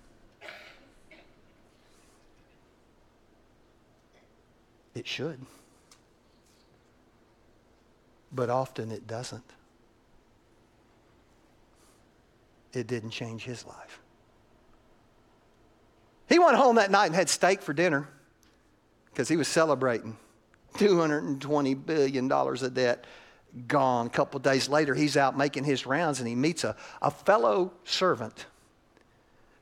It 4.94 5.06
should. 5.06 5.40
But 8.32 8.50
often 8.50 8.90
it 8.90 9.06
doesn't. 9.06 9.44
It 12.72 12.86
didn't 12.86 13.10
change 13.10 13.44
his 13.44 13.66
life. 13.66 14.00
He 16.28 16.38
went 16.38 16.56
home 16.56 16.76
that 16.76 16.90
night 16.90 17.06
and 17.06 17.14
had 17.14 17.28
steak 17.28 17.60
for 17.60 17.74
dinner 17.74 18.08
because 19.10 19.28
he 19.28 19.36
was 19.36 19.48
celebrating 19.48 20.16
$220 20.74 21.86
billion 21.86 22.32
of 22.32 22.74
debt 22.74 23.04
gone. 23.66 24.06
A 24.06 24.10
couple 24.10 24.40
days 24.40 24.68
later, 24.68 24.94
he's 24.94 25.16
out 25.16 25.36
making 25.36 25.64
his 25.64 25.86
rounds 25.86 26.18
and 26.18 26.28
he 26.28 26.34
meets 26.34 26.64
a, 26.64 26.76
a 27.00 27.10
fellow 27.10 27.72
servant 27.84 28.46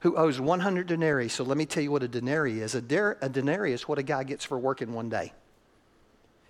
who 0.01 0.17
owes 0.17 0.41
100 0.41 0.87
denarii. 0.87 1.29
So 1.29 1.45
let 1.45 1.57
me 1.57 1.67
tell 1.67 1.83
you 1.83 1.91
what 1.91 2.03
a 2.03 2.09
denarii 2.09 2.61
is. 2.61 2.75
A, 2.75 2.81
der- 2.81 3.19
a 3.21 3.29
denarii 3.29 3.73
is 3.73 3.87
what 3.87 3.99
a 3.99 4.03
guy 4.03 4.25
gets 4.25 4.45
for 4.45 4.59
working 4.59 4.93
one 4.93 5.09
day. 5.09 5.33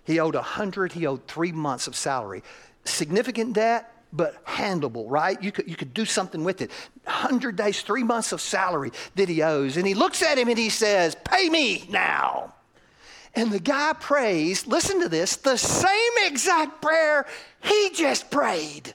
He 0.03 0.19
owed 0.19 0.35
100, 0.35 0.93
he 0.93 1.05
owed 1.05 1.27
three 1.27 1.51
months 1.51 1.87
of 1.87 1.95
salary. 1.95 2.43
Significant 2.85 3.53
debt, 3.53 3.93
but 4.13 4.43
handleable, 4.45 5.05
right? 5.07 5.41
You 5.41 5.51
could, 5.51 5.69
you 5.69 5.75
could 5.75 5.93
do 5.93 6.05
something 6.05 6.43
with 6.43 6.61
it. 6.61 6.71
100 7.03 7.55
days, 7.55 7.81
three 7.81 8.03
months 8.03 8.31
of 8.31 8.41
salary 8.41 8.91
that 9.15 9.29
he 9.29 9.41
owes. 9.41 9.77
And 9.77 9.85
he 9.85 9.93
looks 9.93 10.21
at 10.21 10.37
him 10.37 10.47
and 10.47 10.57
he 10.57 10.69
says, 10.69 11.15
Pay 11.23 11.49
me 11.49 11.85
now. 11.89 12.53
And 13.33 13.51
the 13.51 13.59
guy 13.59 13.93
prays, 13.93 14.67
listen 14.67 14.99
to 15.01 15.09
this, 15.09 15.37
the 15.37 15.57
same 15.57 16.11
exact 16.25 16.81
prayer 16.81 17.25
he 17.61 17.91
just 17.93 18.29
prayed. 18.29 18.93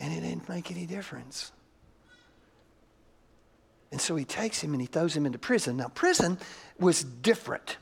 And 0.00 0.12
it 0.12 0.20
didn't 0.20 0.48
make 0.48 0.70
any 0.70 0.86
difference. 0.86 1.52
And 3.90 4.00
so 4.00 4.16
he 4.16 4.24
takes 4.24 4.60
him 4.60 4.72
and 4.72 4.80
he 4.80 4.86
throws 4.86 5.14
him 5.14 5.26
into 5.26 5.38
prison. 5.38 5.76
Now, 5.76 5.88
prison 5.88 6.38
was 6.78 7.04
different. 7.04 7.76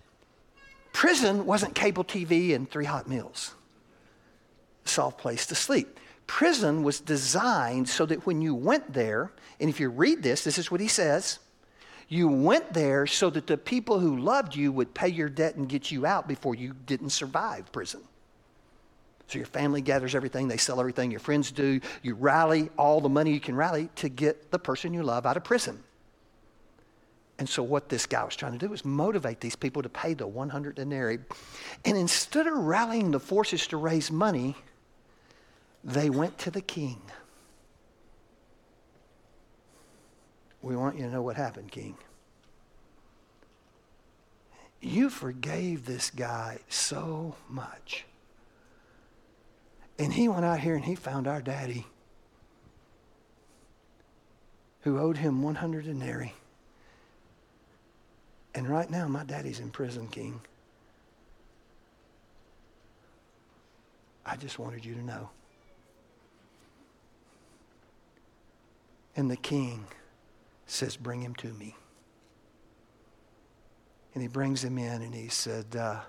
Prison 0.93 1.47
wasn't 1.47 1.77
cable 1.77 2.03
TV 2.03 2.55
and 2.55 2.69
three 2.69 2.85
hot 2.85 3.09
meals, 3.09 3.55
A 4.85 4.89
soft 4.89 5.19
place 5.19 5.47
to 5.47 5.55
sleep. 5.55 5.99
prison 6.27 6.83
was 6.83 7.01
designed 7.01 7.89
so 7.89 8.05
that 8.07 8.27
when 8.27 8.43
you 8.43 8.55
went 8.55 8.93
there, 8.93 9.33
and 9.61 9.71
if 9.71 9.79
you 9.79 9.89
read 9.89 10.23
this, 10.23 10.43
this 10.43 10.59
is 10.59 10.71
what 10.71 10.81
he 10.81 10.89
says 10.89 11.39
you 12.11 12.27
went 12.27 12.73
there 12.73 13.07
so 13.07 13.31
that 13.31 13.47
the 13.47 13.57
people 13.57 14.01
who 14.01 14.19
loved 14.19 14.57
you 14.57 14.73
would 14.73 14.93
pay 14.93 15.09
your 15.09 15.29
debt 15.29 15.55
and 15.55 15.69
get 15.69 15.93
you 15.93 16.05
out 16.05 16.27
before 16.27 16.57
you 16.57 16.75
didn't 16.85 17.11
survive 17.11 17.71
prison. 17.71 18.01
So 19.29 19.39
your 19.39 19.47
family 19.47 19.81
gathers 19.81 20.17
everything, 20.17 20.49
they 20.49 20.57
sell 20.57 20.81
everything, 20.81 21.13
your 21.13 21.21
friends 21.21 21.53
do. 21.53 21.81
You 22.03 22.15
rally 22.15 22.69
all 22.77 23.01
the 23.01 23.09
money 23.09 23.33
you 23.33 23.39
can 23.39 23.55
rally 23.55 23.91
to 23.95 24.09
get 24.09 24.51
the 24.51 24.59
person 24.59 24.93
you 24.93 25.05
love 25.05 25.25
out 25.25 25.37
of 25.37 25.45
prison. 25.45 25.85
And 27.39 27.49
so, 27.49 27.63
what 27.63 27.89
this 27.89 28.07
guy 28.07 28.25
was 28.25 28.35
trying 28.35 28.53
to 28.53 28.59
do 28.59 28.69
was 28.69 28.85
motivate 28.85 29.41
these 29.41 29.57
people 29.57 29.81
to 29.81 29.89
pay 29.89 30.13
the 30.13 30.27
100 30.27 30.75
denarii. 30.75 31.21
And 31.85 31.97
instead 31.97 32.49
of 32.49 32.55
rallying 32.55 33.13
the 33.13 33.21
forces 33.21 33.69
to 33.69 33.77
raise 33.77 34.11
money, 34.11 34.57
they 35.85 36.11
went 36.11 36.37
to 36.39 36.51
the 36.51 36.61
king. 36.61 37.01
We 40.63 40.77
want 40.77 40.97
you 40.97 41.05
to 41.05 41.11
know 41.11 41.23
what 41.23 41.37
happened, 41.37 41.71
King. 41.71 41.97
You 44.81 45.11
forgave 45.11 45.87
this 45.87 46.11
guy 46.11 46.59
so 46.69 47.37
much. 47.49 48.05
And 49.99 50.13
he 50.13 50.29
went 50.29 50.45
out 50.45 50.61
here 50.61 50.75
and 50.75 50.85
he 50.85 50.95
found 50.95 51.27
our 51.27 51.43
daddy 51.43 51.87
who 54.81 54.99
owed 54.99 55.19
him 55.19 55.43
100 55.43 55.85
denarii. 55.85 56.35
And 58.55 58.69
right 58.69 58.91
now, 58.91 59.07
my 59.09 59.25
daddy's 59.25 59.61
in 59.61 59.71
prison, 59.71 60.09
King. 60.09 60.41
I 64.25 64.37
just 64.37 64.59
wanted 64.59 64.85
you 64.85 64.95
to 64.95 65.03
know. 65.03 65.31
And 69.17 69.31
the 69.31 69.37
king 69.37 69.85
says, 70.71 70.97
Bring 70.97 71.21
him 71.21 71.35
to 71.37 71.49
me. 71.49 71.77
And 74.15 74.23
he 74.23 74.29
brings 74.29 74.65
him 74.65 74.79
in 74.79 75.03
and 75.03 75.15
he 75.15 75.29
said, 75.29 75.77
uh, 75.77 76.01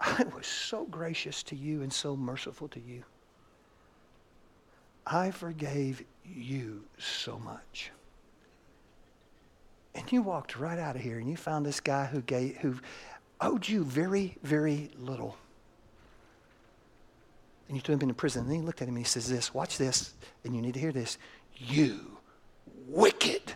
I 0.00 0.24
was 0.34 0.46
so 0.46 0.84
gracious 0.86 1.42
to 1.44 1.56
you 1.56 1.82
and 1.82 1.92
so 1.92 2.16
merciful 2.16 2.68
to 2.68 2.80
you. 2.80 3.04
I 5.06 5.30
forgave 5.30 6.04
you 6.24 6.84
so 6.98 7.38
much. 7.38 7.90
And 9.94 10.10
you 10.10 10.22
walked 10.22 10.56
right 10.56 10.78
out 10.78 10.96
of 10.96 11.02
here 11.02 11.18
and 11.18 11.28
you 11.28 11.36
found 11.36 11.66
this 11.66 11.80
guy 11.80 12.06
who, 12.06 12.20
gave, 12.22 12.56
who 12.58 12.76
owed 13.40 13.68
you 13.68 13.84
very, 13.84 14.36
very 14.42 14.90
little. 14.98 15.36
And 17.68 17.76
you 17.76 17.80
threw 17.80 17.94
him 17.94 18.02
into 18.02 18.14
prison. 18.14 18.42
And 18.42 18.50
then 18.50 18.60
he 18.60 18.66
looked 18.66 18.82
at 18.82 18.88
him 18.88 18.96
and 18.96 19.04
he 19.04 19.08
says, 19.08 19.28
This, 19.28 19.54
watch 19.54 19.78
this, 19.78 20.14
and 20.44 20.54
you 20.54 20.62
need 20.62 20.74
to 20.74 20.80
hear 20.80 20.92
this. 20.92 21.18
You 21.56 22.18
wicked 22.90 23.54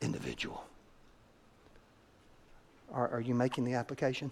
individual. 0.00 0.64
Are, 2.92 3.08
are 3.08 3.20
you 3.20 3.34
making 3.34 3.64
the 3.64 3.74
application? 3.74 4.30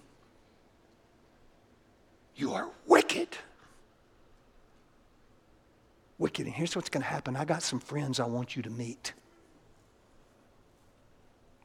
You 2.37 2.53
are 2.55 2.69
wicked. 2.87 3.29
Wicked. 6.19 6.47
And 6.47 6.55
here's 6.55 6.75
what's 6.75 6.89
going 6.89 7.03
to 7.03 7.09
happen 7.09 7.37
I 7.37 7.45
got 7.45 7.63
some 7.63 7.81
friends 7.81 8.21
I 8.21 8.27
want 8.27 8.57
you 8.57 8.63
to 8.63 8.71
meet. 8.71 9.13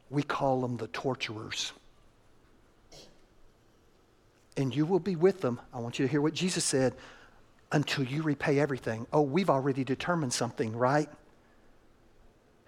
We 0.10 0.24
call 0.24 0.62
them 0.62 0.77
the 0.77 0.88
torturers. 0.88 1.72
And 4.58 4.75
you 4.75 4.86
will 4.86 5.00
be 5.00 5.15
with 5.15 5.41
them. 5.41 5.62
I 5.74 5.79
want 5.79 6.00
you 6.00 6.06
to 6.06 6.12
hear 6.12 6.22
what 6.22 6.34
Jesus 6.34 6.65
said 6.65 6.96
until 7.72 8.03
you 8.03 8.24
repay 8.24 8.60
everything. 8.60 9.06
Oh, 9.13 9.22
we've 9.22 9.50
already 9.50 9.84
determined 9.84 10.34
something, 10.34 10.75
right? 10.75 11.08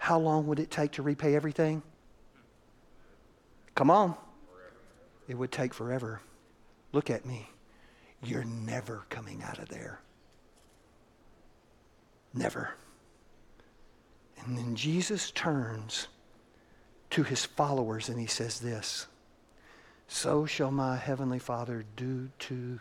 How 0.02 0.18
long 0.18 0.48
would 0.48 0.58
it 0.58 0.72
take 0.72 0.94
to 0.94 1.04
repay 1.04 1.36
everything? 1.36 1.84
Come 3.76 3.92
on. 3.92 4.16
It 5.28 5.36
would 5.36 5.52
take 5.52 5.76
forever. 5.76 6.22
Look 6.92 7.12
at 7.12 7.24
me. 7.24 7.48
You're 8.24 8.44
never 8.44 9.04
coming 9.10 9.44
out 9.44 9.60
of 9.60 9.70
there. 9.70 10.00
Never. 12.34 12.72
And 14.44 14.58
then 14.58 14.76
Jesus 14.76 15.30
turns 15.30 16.08
to 17.12 17.22
his 17.22 17.46
followers 17.46 18.10
and 18.10 18.20
he 18.20 18.26
says 18.26 18.60
this 18.60 19.06
So 20.08 20.48
shall 20.48 20.72
my 20.72 20.98
heavenly 20.98 21.38
Father 21.38 21.86
do 21.96 22.30
to 22.40 22.80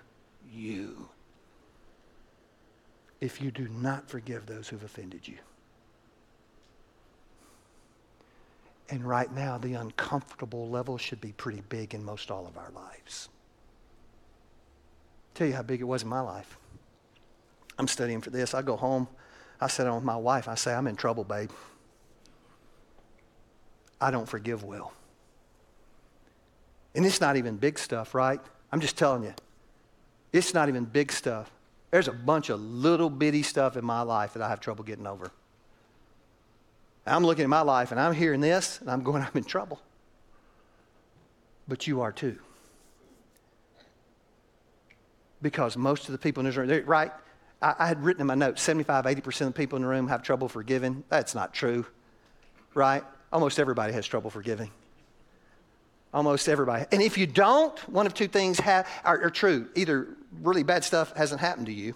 you 0.50 1.10
if 3.20 3.42
you 3.42 3.50
do 3.50 3.68
not 3.68 4.08
forgive 4.08 4.46
those 4.46 4.68
who've 4.70 4.82
offended 4.82 5.28
you. 5.28 5.36
And 8.90 9.06
right 9.06 9.32
now, 9.32 9.56
the 9.56 9.74
uncomfortable 9.74 10.68
level 10.68 10.98
should 10.98 11.20
be 11.20 11.32
pretty 11.32 11.62
big 11.68 11.94
in 11.94 12.04
most 12.04 12.30
all 12.30 12.46
of 12.46 12.58
our 12.58 12.70
lives. 12.74 13.28
Tell 15.34 15.46
you 15.46 15.54
how 15.54 15.62
big 15.62 15.80
it 15.80 15.84
was 15.84 16.02
in 16.02 16.08
my 16.08 16.20
life. 16.20 16.58
I'm 17.78 17.86
studying 17.86 18.20
for 18.20 18.30
this. 18.30 18.52
I 18.52 18.62
go 18.62 18.76
home. 18.76 19.06
I 19.60 19.68
sit 19.68 19.84
down 19.84 19.94
with 19.94 20.04
my 20.04 20.16
wife. 20.16 20.48
I 20.48 20.56
say, 20.56 20.74
I'm 20.74 20.88
in 20.88 20.96
trouble, 20.96 21.22
babe. 21.22 21.50
I 24.00 24.10
don't 24.10 24.28
forgive 24.28 24.64
well. 24.64 24.92
And 26.94 27.06
it's 27.06 27.20
not 27.20 27.36
even 27.36 27.56
big 27.56 27.78
stuff, 27.78 28.12
right? 28.12 28.40
I'm 28.72 28.80
just 28.80 28.98
telling 28.98 29.22
you. 29.22 29.34
It's 30.32 30.52
not 30.52 30.68
even 30.68 30.84
big 30.84 31.12
stuff. 31.12 31.50
There's 31.92 32.08
a 32.08 32.12
bunch 32.12 32.50
of 32.50 32.60
little 32.60 33.10
bitty 33.10 33.44
stuff 33.44 33.76
in 33.76 33.84
my 33.84 34.02
life 34.02 34.32
that 34.32 34.42
I 34.42 34.48
have 34.48 34.60
trouble 34.60 34.82
getting 34.82 35.06
over. 35.06 35.30
I'm 37.10 37.24
looking 37.24 37.44
at 37.44 37.48
my 37.48 37.62
life 37.62 37.90
and 37.90 38.00
I'm 38.00 38.14
hearing 38.14 38.40
this 38.40 38.80
and 38.80 38.90
I'm 38.90 39.02
going, 39.02 39.22
I'm 39.22 39.32
in 39.34 39.44
trouble. 39.44 39.80
But 41.68 41.86
you 41.86 42.00
are 42.00 42.12
too. 42.12 42.38
Because 45.42 45.76
most 45.76 46.06
of 46.06 46.12
the 46.12 46.18
people 46.18 46.40
in 46.42 46.46
this 46.46 46.56
room, 46.56 46.84
right? 46.86 47.12
I, 47.62 47.74
I 47.78 47.86
had 47.86 48.02
written 48.04 48.20
in 48.20 48.26
my 48.26 48.34
notes 48.34 48.62
75, 48.62 49.04
80% 49.04 49.40
of 49.40 49.46
the 49.48 49.52
people 49.52 49.76
in 49.76 49.82
the 49.82 49.88
room 49.88 50.08
have 50.08 50.22
trouble 50.22 50.48
forgiving. 50.48 51.04
That's 51.08 51.34
not 51.34 51.54
true, 51.54 51.86
right? 52.74 53.02
Almost 53.32 53.58
everybody 53.58 53.92
has 53.92 54.06
trouble 54.06 54.30
forgiving. 54.30 54.70
Almost 56.12 56.48
everybody. 56.48 56.84
And 56.90 57.00
if 57.00 57.16
you 57.16 57.26
don't, 57.26 57.78
one 57.88 58.06
of 58.06 58.14
two 58.14 58.26
things 58.26 58.58
have, 58.60 58.86
are, 59.04 59.22
are 59.22 59.30
true. 59.30 59.68
Either 59.76 60.08
really 60.42 60.64
bad 60.64 60.84
stuff 60.84 61.16
hasn't 61.16 61.40
happened 61.40 61.66
to 61.66 61.72
you, 61.72 61.94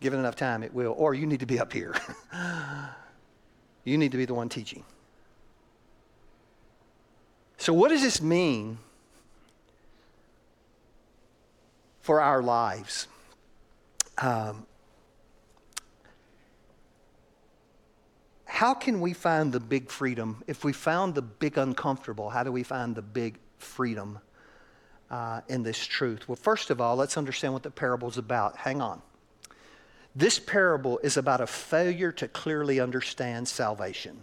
given 0.00 0.18
enough 0.18 0.36
time, 0.36 0.62
it 0.62 0.74
will, 0.74 0.94
or 0.98 1.14
you 1.14 1.26
need 1.26 1.40
to 1.40 1.46
be 1.46 1.60
up 1.60 1.72
here. 1.72 1.94
You 3.84 3.98
need 3.98 4.12
to 4.12 4.18
be 4.18 4.24
the 4.24 4.34
one 4.34 4.48
teaching. 4.48 4.84
So, 7.58 7.72
what 7.72 7.90
does 7.90 8.02
this 8.02 8.20
mean 8.20 8.78
for 12.00 12.20
our 12.20 12.42
lives? 12.42 13.08
Um, 14.18 14.66
how 18.44 18.74
can 18.74 19.00
we 19.00 19.12
find 19.12 19.52
the 19.52 19.60
big 19.60 19.90
freedom? 19.90 20.42
If 20.46 20.64
we 20.64 20.72
found 20.72 21.14
the 21.14 21.22
big 21.22 21.58
uncomfortable, 21.58 22.30
how 22.30 22.44
do 22.44 22.52
we 22.52 22.62
find 22.62 22.94
the 22.94 23.02
big 23.02 23.38
freedom 23.58 24.18
uh, 25.10 25.40
in 25.48 25.62
this 25.62 25.84
truth? 25.84 26.28
Well, 26.28 26.36
first 26.36 26.70
of 26.70 26.80
all, 26.80 26.96
let's 26.96 27.16
understand 27.16 27.52
what 27.52 27.62
the 27.62 27.70
parable 27.70 28.08
is 28.08 28.18
about. 28.18 28.56
Hang 28.56 28.80
on. 28.80 29.02
This 30.14 30.38
parable 30.38 30.98
is 31.02 31.16
about 31.16 31.40
a 31.40 31.46
failure 31.46 32.12
to 32.12 32.28
clearly 32.28 32.78
understand 32.78 33.48
salvation. 33.48 34.16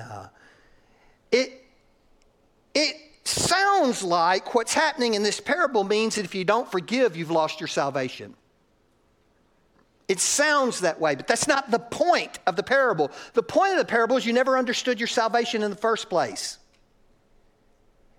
Uh, 0.00 0.28
it, 1.32 1.64
it 2.74 2.96
sounds 3.24 4.02
like 4.02 4.54
what's 4.54 4.72
happening 4.72 5.14
in 5.14 5.22
this 5.22 5.40
parable 5.40 5.84
means 5.84 6.14
that 6.14 6.24
if 6.24 6.34
you 6.34 6.44
don't 6.44 6.70
forgive, 6.70 7.16
you've 7.16 7.30
lost 7.30 7.60
your 7.60 7.66
salvation. 7.66 8.34
It 10.08 10.20
sounds 10.20 10.80
that 10.80 11.00
way, 11.00 11.14
but 11.14 11.26
that's 11.26 11.48
not 11.48 11.70
the 11.70 11.78
point 11.78 12.38
of 12.46 12.54
the 12.54 12.62
parable. 12.62 13.10
The 13.34 13.42
point 13.42 13.72
of 13.72 13.78
the 13.78 13.84
parable 13.84 14.16
is 14.16 14.26
you 14.26 14.32
never 14.32 14.58
understood 14.58 15.00
your 15.00 15.06
salvation 15.06 15.62
in 15.62 15.70
the 15.70 15.76
first 15.76 16.08
place. 16.08 16.58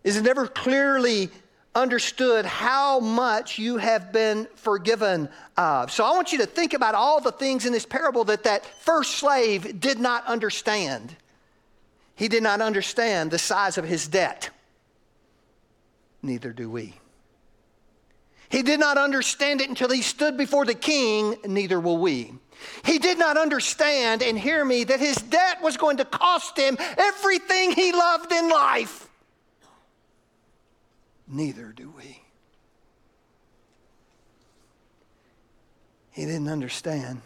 Is 0.04 0.18
it 0.18 0.24
never 0.24 0.48
clearly 0.48 1.30
understood 1.76 2.46
how 2.46 3.00
much 3.00 3.58
you 3.58 3.78
have 3.78 4.12
been 4.12 4.48
forgiven 4.56 5.30
of. 5.58 5.92
So 5.92 6.04
I 6.04 6.12
want 6.12 6.32
you 6.32 6.38
to 6.40 6.46
think 6.46 6.74
about 6.74 6.96
all 6.96 7.20
the 7.20 7.32
things 7.32 7.66
in 7.66 7.74
this 7.74 7.86
parable 7.86 8.24
that 8.26 8.44
that 8.44 8.66
first 8.82 9.16
slave 9.16 9.80
did 9.80 10.00
not 10.00 10.26
understand. 10.26 11.16
He 12.16 12.28
did 12.28 12.44
not 12.44 12.62
understand 12.62 13.32
the 13.32 13.40
size 13.40 13.78
of 13.78 13.86
his 13.86 14.08
debt. 14.08 14.52
Neither 16.22 16.54
do 16.54 16.70
we. 16.70 16.94
He 18.50 18.62
did 18.62 18.80
not 18.80 19.00
understand 19.00 19.62
it 19.62 19.70
until 19.70 19.90
he 19.90 20.04
stood 20.04 20.38
before 20.38 20.64
the 20.64 20.76
king, 20.76 21.36
neither 21.44 21.80
will 21.80 21.98
we. 21.98 22.34
He 22.86 23.00
did 23.00 23.18
not 23.18 23.36
understand, 23.36 24.22
and 24.22 24.38
hear 24.38 24.64
me, 24.64 24.84
that 24.84 25.00
his 25.00 25.16
debt 25.16 25.62
was 25.64 25.76
going 25.76 25.98
to 25.98 26.06
cost 26.06 26.56
him 26.56 26.78
everything 26.80 27.72
he 27.72 27.92
loved 27.92 28.32
in 28.32 28.50
life 28.50 29.10
neither 31.34 31.74
do 31.76 31.92
we. 31.98 32.22
He 36.12 36.26
didn't 36.26 36.48
understand 36.48 37.22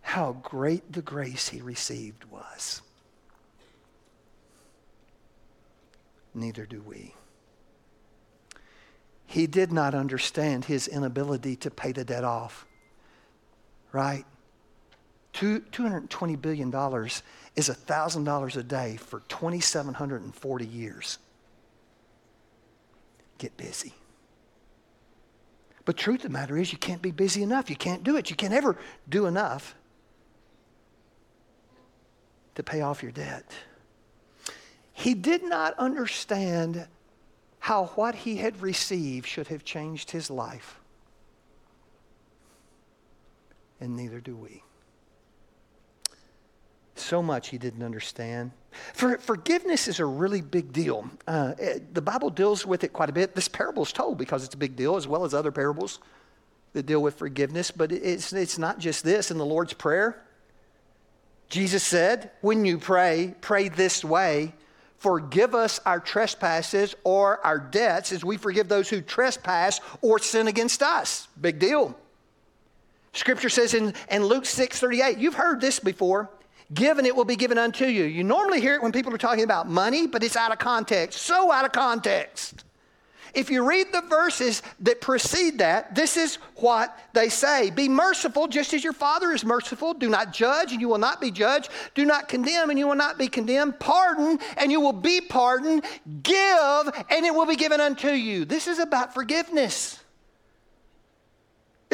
how 0.00 0.32
great 0.42 0.92
the 0.92 1.02
grace 1.02 1.48
he 1.48 1.60
received 1.60 2.24
was. 2.24 2.82
Neither 6.34 6.66
do 6.66 6.82
we. 6.82 7.14
He 9.26 9.46
did 9.46 9.72
not 9.72 9.94
understand 9.94 10.64
his 10.64 10.88
inability 10.88 11.56
to 11.56 11.70
pay 11.70 11.92
the 11.92 12.04
debt 12.04 12.24
off. 12.24 12.66
Right? 13.92 14.24
Two, 15.32 15.60
$220 15.60 16.40
billion 16.40 16.68
is 16.68 17.68
$1,000 17.68 18.56
a 18.56 18.62
day 18.62 18.96
for 18.96 19.20
2,740 19.28 20.66
years. 20.66 21.18
Get 23.44 23.58
busy. 23.58 23.92
But 25.84 25.98
truth 25.98 26.20
of 26.20 26.22
the 26.22 26.28
matter 26.30 26.56
is, 26.56 26.72
you 26.72 26.78
can't 26.78 27.02
be 27.02 27.10
busy 27.10 27.42
enough. 27.42 27.68
You 27.68 27.76
can't 27.76 28.02
do 28.02 28.16
it. 28.16 28.30
You 28.30 28.36
can't 28.36 28.54
ever 28.54 28.74
do 29.06 29.26
enough 29.26 29.74
to 32.54 32.62
pay 32.62 32.80
off 32.80 33.02
your 33.02 33.12
debt. 33.12 33.44
He 34.94 35.12
did 35.12 35.44
not 35.44 35.74
understand 35.78 36.86
how 37.58 37.88
what 37.96 38.14
he 38.14 38.36
had 38.36 38.62
received 38.62 39.26
should 39.26 39.48
have 39.48 39.62
changed 39.62 40.12
his 40.12 40.30
life. 40.30 40.80
And 43.78 43.94
neither 43.94 44.20
do 44.20 44.34
we. 44.34 44.62
So 46.96 47.22
much 47.22 47.48
he 47.48 47.58
didn't 47.58 47.82
understand. 47.82 48.52
For, 48.92 49.18
forgiveness 49.18 49.88
is 49.88 50.00
a 50.00 50.04
really 50.04 50.40
big 50.40 50.72
deal. 50.72 51.08
Uh, 51.26 51.54
it, 51.58 51.94
the 51.94 52.02
Bible 52.02 52.30
deals 52.30 52.64
with 52.64 52.84
it 52.84 52.92
quite 52.92 53.08
a 53.08 53.12
bit. 53.12 53.34
This 53.34 53.48
parable 53.48 53.82
is 53.82 53.92
told 53.92 54.18
because 54.18 54.44
it's 54.44 54.54
a 54.54 54.58
big 54.58 54.76
deal, 54.76 54.96
as 54.96 55.06
well 55.06 55.24
as 55.24 55.34
other 55.34 55.52
parables 55.52 55.98
that 56.72 56.86
deal 56.86 57.02
with 57.02 57.14
forgiveness. 57.16 57.70
But 57.70 57.92
it's, 57.92 58.32
it's 58.32 58.58
not 58.58 58.78
just 58.78 59.04
this. 59.04 59.30
In 59.30 59.38
the 59.38 59.46
Lord's 59.46 59.72
Prayer, 59.72 60.22
Jesus 61.48 61.82
said, 61.82 62.30
when 62.40 62.64
you 62.64 62.78
pray, 62.78 63.34
pray 63.40 63.68
this 63.68 64.04
way 64.04 64.54
Forgive 65.04 65.54
us 65.54 65.80
our 65.84 66.00
trespasses 66.00 66.94
or 67.04 67.38
our 67.44 67.58
debts 67.58 68.10
as 68.10 68.24
we 68.24 68.38
forgive 68.38 68.68
those 68.68 68.88
who 68.88 69.02
trespass 69.02 69.78
or 70.00 70.18
sin 70.18 70.48
against 70.48 70.82
us. 70.82 71.28
Big 71.38 71.58
deal. 71.58 71.94
Scripture 73.12 73.50
says 73.50 73.74
in, 73.74 73.92
in 74.10 74.24
Luke 74.24 74.46
6 74.46 74.80
38, 74.80 75.18
you've 75.18 75.34
heard 75.34 75.60
this 75.60 75.78
before. 75.78 76.30
Give 76.72 76.98
and 76.98 77.06
it 77.06 77.14
will 77.14 77.24
be 77.24 77.36
given 77.36 77.58
unto 77.58 77.84
you. 77.84 78.04
You 78.04 78.24
normally 78.24 78.60
hear 78.60 78.74
it 78.74 78.82
when 78.82 78.92
people 78.92 79.14
are 79.14 79.18
talking 79.18 79.44
about 79.44 79.68
money, 79.68 80.06
but 80.06 80.22
it's 80.22 80.36
out 80.36 80.52
of 80.52 80.58
context. 80.58 81.20
So 81.20 81.52
out 81.52 81.64
of 81.64 81.72
context. 81.72 82.64
If 83.34 83.50
you 83.50 83.68
read 83.68 83.88
the 83.92 84.02
verses 84.02 84.62
that 84.80 85.00
precede 85.00 85.58
that, 85.58 85.94
this 85.94 86.16
is 86.16 86.36
what 86.56 86.96
they 87.12 87.28
say 87.28 87.70
Be 87.70 87.88
merciful 87.88 88.46
just 88.46 88.72
as 88.72 88.84
your 88.84 88.92
Father 88.92 89.32
is 89.32 89.44
merciful. 89.44 89.92
Do 89.92 90.08
not 90.08 90.32
judge, 90.32 90.72
and 90.72 90.80
you 90.80 90.88
will 90.88 90.98
not 90.98 91.20
be 91.20 91.30
judged. 91.30 91.68
Do 91.94 92.04
not 92.04 92.28
condemn, 92.28 92.70
and 92.70 92.78
you 92.78 92.86
will 92.86 92.94
not 92.94 93.18
be 93.18 93.28
condemned. 93.28 93.80
Pardon, 93.80 94.38
and 94.56 94.70
you 94.70 94.80
will 94.80 94.92
be 94.92 95.20
pardoned. 95.20 95.84
Give, 96.22 97.04
and 97.10 97.26
it 97.26 97.34
will 97.34 97.46
be 97.46 97.56
given 97.56 97.80
unto 97.80 98.10
you. 98.10 98.44
This 98.44 98.68
is 98.68 98.78
about 98.78 99.12
forgiveness. 99.12 99.98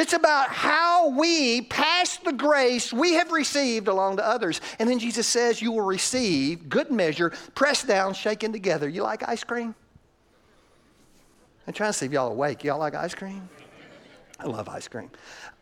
It's 0.00 0.14
about 0.14 0.48
how 0.48 1.10
we 1.10 1.60
pass 1.60 2.16
the 2.16 2.32
grace 2.32 2.90
we 2.90 3.12
have 3.12 3.32
received 3.32 3.86
along 3.86 4.16
to 4.16 4.26
others. 4.26 4.62
And 4.78 4.88
then 4.88 4.98
Jesus 4.98 5.26
says, 5.26 5.60
You 5.60 5.72
will 5.72 5.82
receive 5.82 6.70
good 6.70 6.90
measure, 6.90 7.34
pressed 7.54 7.86
down, 7.86 8.14
shaken 8.14 8.50
together. 8.50 8.88
You 8.88 9.02
like 9.02 9.28
ice 9.28 9.44
cream? 9.44 9.74
I'm 11.66 11.74
trying 11.74 11.90
to 11.90 11.92
see 11.92 12.06
if 12.06 12.12
y'all 12.12 12.32
awake. 12.32 12.64
Y'all 12.64 12.78
like 12.78 12.94
ice 12.94 13.14
cream? 13.14 13.46
I 14.38 14.46
love 14.46 14.70
ice 14.70 14.88
cream. 14.88 15.10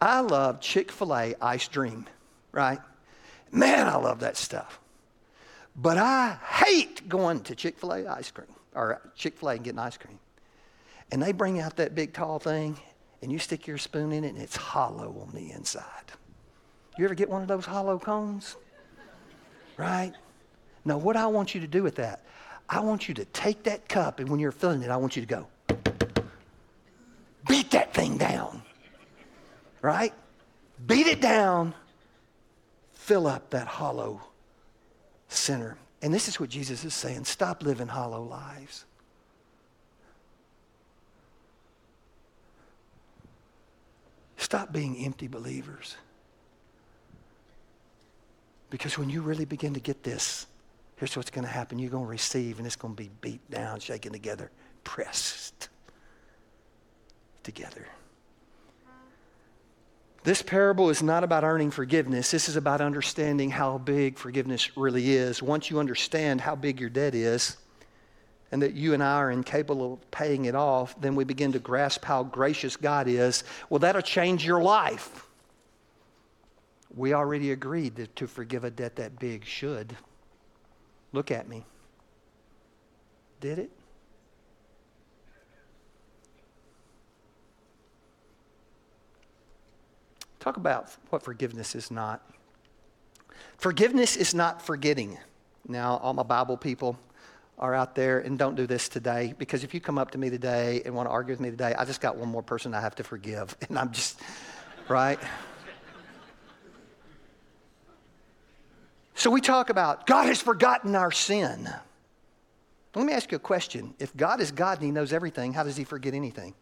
I 0.00 0.20
love 0.20 0.60
Chick 0.60 0.92
fil 0.92 1.16
A 1.16 1.34
ice 1.40 1.66
dream, 1.66 2.06
right? 2.52 2.78
Man, 3.50 3.88
I 3.88 3.96
love 3.96 4.20
that 4.20 4.36
stuff. 4.36 4.78
But 5.74 5.98
I 5.98 6.38
hate 6.48 7.08
going 7.08 7.40
to 7.40 7.56
Chick 7.56 7.76
fil 7.76 7.92
A 7.92 8.06
ice 8.06 8.30
cream 8.30 8.54
or 8.72 9.02
Chick 9.16 9.36
fil 9.36 9.48
A 9.48 9.54
and 9.54 9.64
getting 9.64 9.80
ice 9.80 9.96
cream. 9.96 10.20
And 11.10 11.20
they 11.20 11.32
bring 11.32 11.58
out 11.58 11.74
that 11.78 11.96
big 11.96 12.12
tall 12.12 12.38
thing 12.38 12.78
and 13.22 13.32
you 13.32 13.38
stick 13.38 13.66
your 13.66 13.78
spoon 13.78 14.12
in 14.12 14.24
it 14.24 14.28
and 14.28 14.38
it's 14.38 14.56
hollow 14.56 15.14
on 15.26 15.34
the 15.34 15.50
inside. 15.50 15.84
You 16.96 17.04
ever 17.04 17.14
get 17.14 17.28
one 17.28 17.42
of 17.42 17.48
those 17.48 17.64
hollow 17.64 17.98
cones? 17.98 18.56
Right? 19.76 20.12
Now, 20.84 20.98
what 20.98 21.16
I 21.16 21.26
want 21.26 21.54
you 21.54 21.60
to 21.60 21.66
do 21.66 21.82
with 21.82 21.96
that, 21.96 22.24
I 22.68 22.80
want 22.80 23.08
you 23.08 23.14
to 23.14 23.24
take 23.26 23.64
that 23.64 23.88
cup 23.88 24.20
and 24.20 24.28
when 24.28 24.40
you're 24.40 24.52
filling 24.52 24.82
it, 24.82 24.90
I 24.90 24.96
want 24.96 25.16
you 25.16 25.22
to 25.22 25.28
go 25.28 25.46
beat 27.48 27.70
that 27.70 27.94
thing 27.94 28.18
down. 28.18 28.62
Right? 29.80 30.12
Beat 30.86 31.06
it 31.06 31.20
down. 31.20 31.74
Fill 32.92 33.26
up 33.26 33.50
that 33.50 33.66
hollow 33.66 34.20
center. 35.28 35.78
And 36.02 36.12
this 36.12 36.28
is 36.28 36.38
what 36.38 36.50
Jesus 36.50 36.84
is 36.84 36.94
saying 36.94 37.24
stop 37.24 37.62
living 37.62 37.88
hollow 37.88 38.22
lives. 38.22 38.84
Stop 44.38 44.72
being 44.72 45.04
empty 45.04 45.26
believers. 45.26 45.96
Because 48.70 48.96
when 48.96 49.10
you 49.10 49.20
really 49.20 49.44
begin 49.44 49.74
to 49.74 49.80
get 49.80 50.02
this, 50.02 50.46
here's 50.96 51.16
what's 51.16 51.30
going 51.30 51.44
to 51.44 51.50
happen. 51.50 51.78
You're 51.78 51.90
going 51.90 52.04
to 52.04 52.10
receive, 52.10 52.58
and 52.58 52.66
it's 52.66 52.76
going 52.76 52.94
to 52.94 53.02
be 53.02 53.10
beat 53.20 53.50
down, 53.50 53.80
shaken 53.80 54.12
together, 54.12 54.50
pressed 54.84 55.68
together. 57.42 57.86
This 60.22 60.42
parable 60.42 60.90
is 60.90 61.02
not 61.02 61.24
about 61.24 61.44
earning 61.44 61.70
forgiveness. 61.70 62.30
This 62.30 62.48
is 62.48 62.56
about 62.56 62.80
understanding 62.80 63.50
how 63.50 63.78
big 63.78 64.18
forgiveness 64.18 64.76
really 64.76 65.12
is. 65.12 65.42
Once 65.42 65.70
you 65.70 65.80
understand 65.80 66.40
how 66.40 66.54
big 66.54 66.80
your 66.80 66.90
debt 66.90 67.14
is 67.14 67.56
and 68.50 68.62
that 68.62 68.74
you 68.74 68.94
and 68.94 69.02
I 69.02 69.16
are 69.16 69.30
incapable 69.30 69.94
of 69.94 70.10
paying 70.10 70.46
it 70.46 70.54
off, 70.54 70.98
then 71.00 71.14
we 71.14 71.24
begin 71.24 71.52
to 71.52 71.58
grasp 71.58 72.04
how 72.04 72.22
gracious 72.22 72.76
God 72.76 73.06
is. 73.06 73.44
Well, 73.68 73.78
that'll 73.78 74.02
change 74.02 74.44
your 74.44 74.62
life. 74.62 75.26
We 76.96 77.12
already 77.12 77.52
agreed 77.52 77.96
that 77.96 78.16
to 78.16 78.26
forgive 78.26 78.64
a 78.64 78.70
debt 78.70 78.96
that 78.96 79.18
big 79.18 79.44
should. 79.44 79.96
Look 81.12 81.30
at 81.30 81.48
me. 81.48 81.64
Did 83.40 83.58
it? 83.58 83.70
Talk 90.40 90.56
about 90.56 90.90
what 91.10 91.22
forgiveness 91.22 91.74
is 91.74 91.90
not. 91.90 92.22
Forgiveness 93.58 94.16
is 94.16 94.34
not 94.34 94.62
forgetting. 94.62 95.18
Now, 95.66 95.98
all 95.98 96.14
my 96.14 96.22
Bible 96.22 96.56
people 96.56 96.98
are 97.58 97.74
out 97.74 97.94
there, 97.94 98.20
and 98.20 98.38
don't 98.38 98.54
do 98.54 98.66
this 98.66 98.88
today 98.88 99.34
because 99.36 99.64
if 99.64 99.74
you 99.74 99.80
come 99.80 99.98
up 99.98 100.12
to 100.12 100.18
me 100.18 100.30
today 100.30 100.82
and 100.84 100.94
want 100.94 101.08
to 101.08 101.10
argue 101.10 101.32
with 101.32 101.40
me 101.40 101.50
today, 101.50 101.74
I 101.76 101.84
just 101.84 102.00
got 102.00 102.16
one 102.16 102.28
more 102.28 102.42
person 102.42 102.72
I 102.74 102.80
have 102.80 102.94
to 102.96 103.04
forgive. 103.04 103.56
And 103.68 103.78
I'm 103.78 103.92
just, 103.92 104.20
right? 104.88 105.18
So 109.14 109.30
we 109.30 109.40
talk 109.40 109.68
about 109.68 110.06
God 110.06 110.26
has 110.26 110.40
forgotten 110.40 110.94
our 110.94 111.10
sin. 111.10 111.68
Let 112.94 113.04
me 113.04 113.12
ask 113.12 113.30
you 113.32 113.36
a 113.36 113.40
question. 113.40 113.94
If 113.98 114.16
God 114.16 114.40
is 114.40 114.52
God 114.52 114.78
and 114.78 114.86
He 114.86 114.92
knows 114.92 115.12
everything, 115.12 115.52
how 115.52 115.64
does 115.64 115.76
He 115.76 115.84
forget 115.84 116.14
anything? 116.14 116.54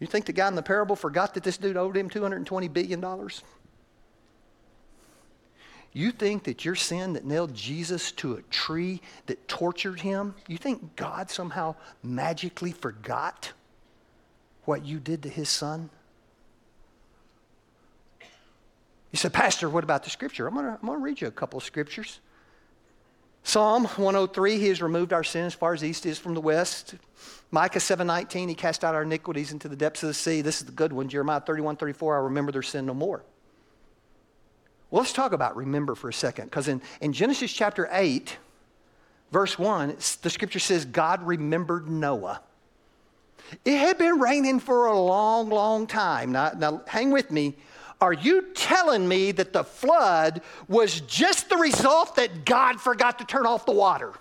You 0.00 0.06
think 0.06 0.24
the 0.24 0.32
guy 0.32 0.48
in 0.48 0.54
the 0.54 0.62
parable 0.62 0.96
forgot 0.96 1.34
that 1.34 1.44
this 1.44 1.58
dude 1.58 1.76
owed 1.76 1.96
him 1.96 2.08
$220 2.08 2.72
billion? 2.72 3.00
You 5.92 6.12
think 6.12 6.44
that 6.44 6.64
your 6.64 6.76
sin 6.76 7.14
that 7.14 7.24
nailed 7.24 7.54
Jesus 7.54 8.12
to 8.12 8.34
a 8.34 8.42
tree 8.42 9.00
that 9.26 9.48
tortured 9.48 10.00
him, 10.00 10.34
you 10.46 10.56
think 10.56 10.94
God 10.94 11.30
somehow 11.30 11.74
magically 12.02 12.70
forgot 12.70 13.52
what 14.64 14.84
you 14.84 15.00
did 15.00 15.24
to 15.24 15.28
his 15.28 15.48
son? 15.48 15.90
You 19.10 19.16
said, 19.16 19.32
Pastor, 19.32 19.68
what 19.68 19.82
about 19.82 20.04
the 20.04 20.10
scripture? 20.10 20.46
I'm 20.46 20.54
going 20.54 20.76
to 20.80 20.96
read 20.96 21.20
you 21.20 21.26
a 21.26 21.32
couple 21.32 21.58
of 21.58 21.64
scriptures. 21.64 22.20
Psalm 23.42 23.84
103, 23.84 24.58
He 24.58 24.68
has 24.68 24.80
removed 24.80 25.12
our 25.12 25.24
sin 25.24 25.46
as 25.46 25.54
far 25.54 25.72
as 25.72 25.82
east 25.82 26.06
is 26.06 26.18
from 26.18 26.34
the 26.34 26.40
west. 26.40 26.94
Micah 27.50 27.80
7:19, 27.80 28.48
He 28.48 28.54
cast 28.54 28.84
out 28.84 28.94
our 28.94 29.02
iniquities 29.02 29.50
into 29.50 29.66
the 29.68 29.74
depths 29.74 30.04
of 30.04 30.08
the 30.08 30.14
sea. 30.14 30.42
This 30.42 30.60
is 30.60 30.66
the 30.66 30.72
good 30.72 30.92
one. 30.92 31.08
Jeremiah 31.08 31.40
31, 31.40 31.76
34, 31.76 32.16
I 32.16 32.20
remember 32.20 32.52
their 32.52 32.62
sin 32.62 32.86
no 32.86 32.94
more. 32.94 33.24
Well, 34.90 35.02
let's 35.02 35.12
talk 35.12 35.32
about 35.32 35.56
remember 35.56 35.94
for 35.94 36.08
a 36.08 36.12
second, 36.12 36.46
because 36.46 36.68
in, 36.68 36.82
in 37.00 37.12
Genesis 37.12 37.52
chapter 37.52 37.88
8, 37.90 38.36
verse 39.30 39.58
1, 39.58 39.96
the 40.22 40.30
scripture 40.30 40.58
says, 40.58 40.84
God 40.84 41.24
remembered 41.26 41.88
Noah. 41.88 42.42
It 43.64 43.78
had 43.78 43.98
been 43.98 44.18
raining 44.18 44.60
for 44.60 44.86
a 44.86 44.98
long, 44.98 45.48
long 45.48 45.86
time. 45.86 46.32
Now, 46.32 46.52
now 46.56 46.82
hang 46.86 47.10
with 47.10 47.30
me. 47.30 47.56
Are 48.00 48.12
you 48.12 48.42
telling 48.54 49.06
me 49.06 49.32
that 49.32 49.52
the 49.52 49.64
flood 49.64 50.40
was 50.68 51.00
just 51.02 51.48
the 51.48 51.56
result 51.56 52.16
that 52.16 52.44
God 52.44 52.80
forgot 52.80 53.18
to 53.18 53.24
turn 53.24 53.46
off 53.46 53.66
the 53.66 53.72
water? 53.72 54.12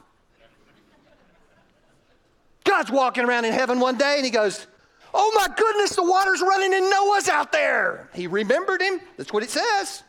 God's 2.65 2.91
walking 2.91 3.23
around 3.23 3.45
in 3.45 3.53
heaven 3.53 3.79
one 3.79 3.97
day 3.97 4.15
and 4.17 4.25
he 4.25 4.31
goes, 4.31 4.67
Oh 5.13 5.31
my 5.35 5.53
goodness, 5.55 5.95
the 5.95 6.03
water's 6.03 6.41
running 6.41 6.73
and 6.73 6.89
Noah's 6.89 7.29
out 7.29 7.51
there. 7.51 8.09
He 8.13 8.27
remembered 8.27 8.81
him. 8.81 8.99
That's 9.17 9.33
what 9.33 9.43
it 9.43 9.49
says. 9.49 10.03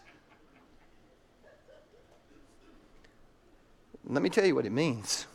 Let 4.10 4.22
me 4.22 4.28
tell 4.28 4.44
you 4.44 4.56
what 4.56 4.66
it 4.66 4.72
means. 4.72 5.26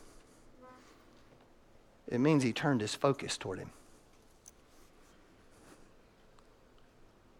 It 2.09 2.19
means 2.19 2.43
he 2.43 2.51
turned 2.51 2.81
his 2.81 2.93
focus 2.93 3.37
toward 3.37 3.59
him. 3.59 3.71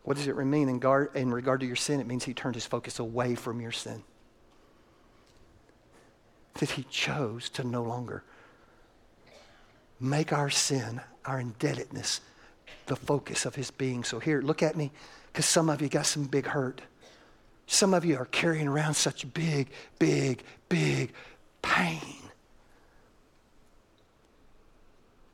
What 0.04 0.16
does 0.16 0.28
it 0.28 0.36
mean 0.38 0.70
in, 0.70 0.80
guard, 0.80 1.12
in 1.14 1.32
regard 1.32 1.60
to 1.60 1.66
your 1.66 1.76
sin? 1.76 2.00
It 2.00 2.08
means 2.08 2.24
he 2.24 2.34
turned 2.34 2.56
his 2.56 2.66
focus 2.66 3.00
away 3.00 3.36
from 3.36 3.60
your 3.60 3.74
sin. 3.74 4.04
That 6.56 6.72
he 6.72 6.84
chose 6.84 7.50
to 7.50 7.64
no 7.64 7.84
longer 7.84 8.24
make 10.00 10.32
our 10.32 10.50
sin, 10.50 11.02
our 11.26 11.40
indebtedness, 11.40 12.22
the 12.86 12.96
focus 12.96 13.46
of 13.46 13.56
his 13.56 13.72
being. 13.72 14.04
So 14.04 14.20
here, 14.20 14.42
look 14.42 14.64
at 14.64 14.78
me, 14.78 14.92
because 15.28 15.46
some 15.46 15.70
of 15.70 15.82
you 15.82 15.90
got 15.90 16.06
some 16.06 16.26
big 16.26 16.46
hurt. 16.46 16.82
Some 17.68 17.94
of 17.94 18.06
you 18.06 18.18
are 18.18 18.26
carrying 18.26 18.68
around 18.68 18.94
such 18.94 19.32
big, 19.34 19.70
big, 20.00 20.44
big 20.70 21.14
pain. 21.62 22.00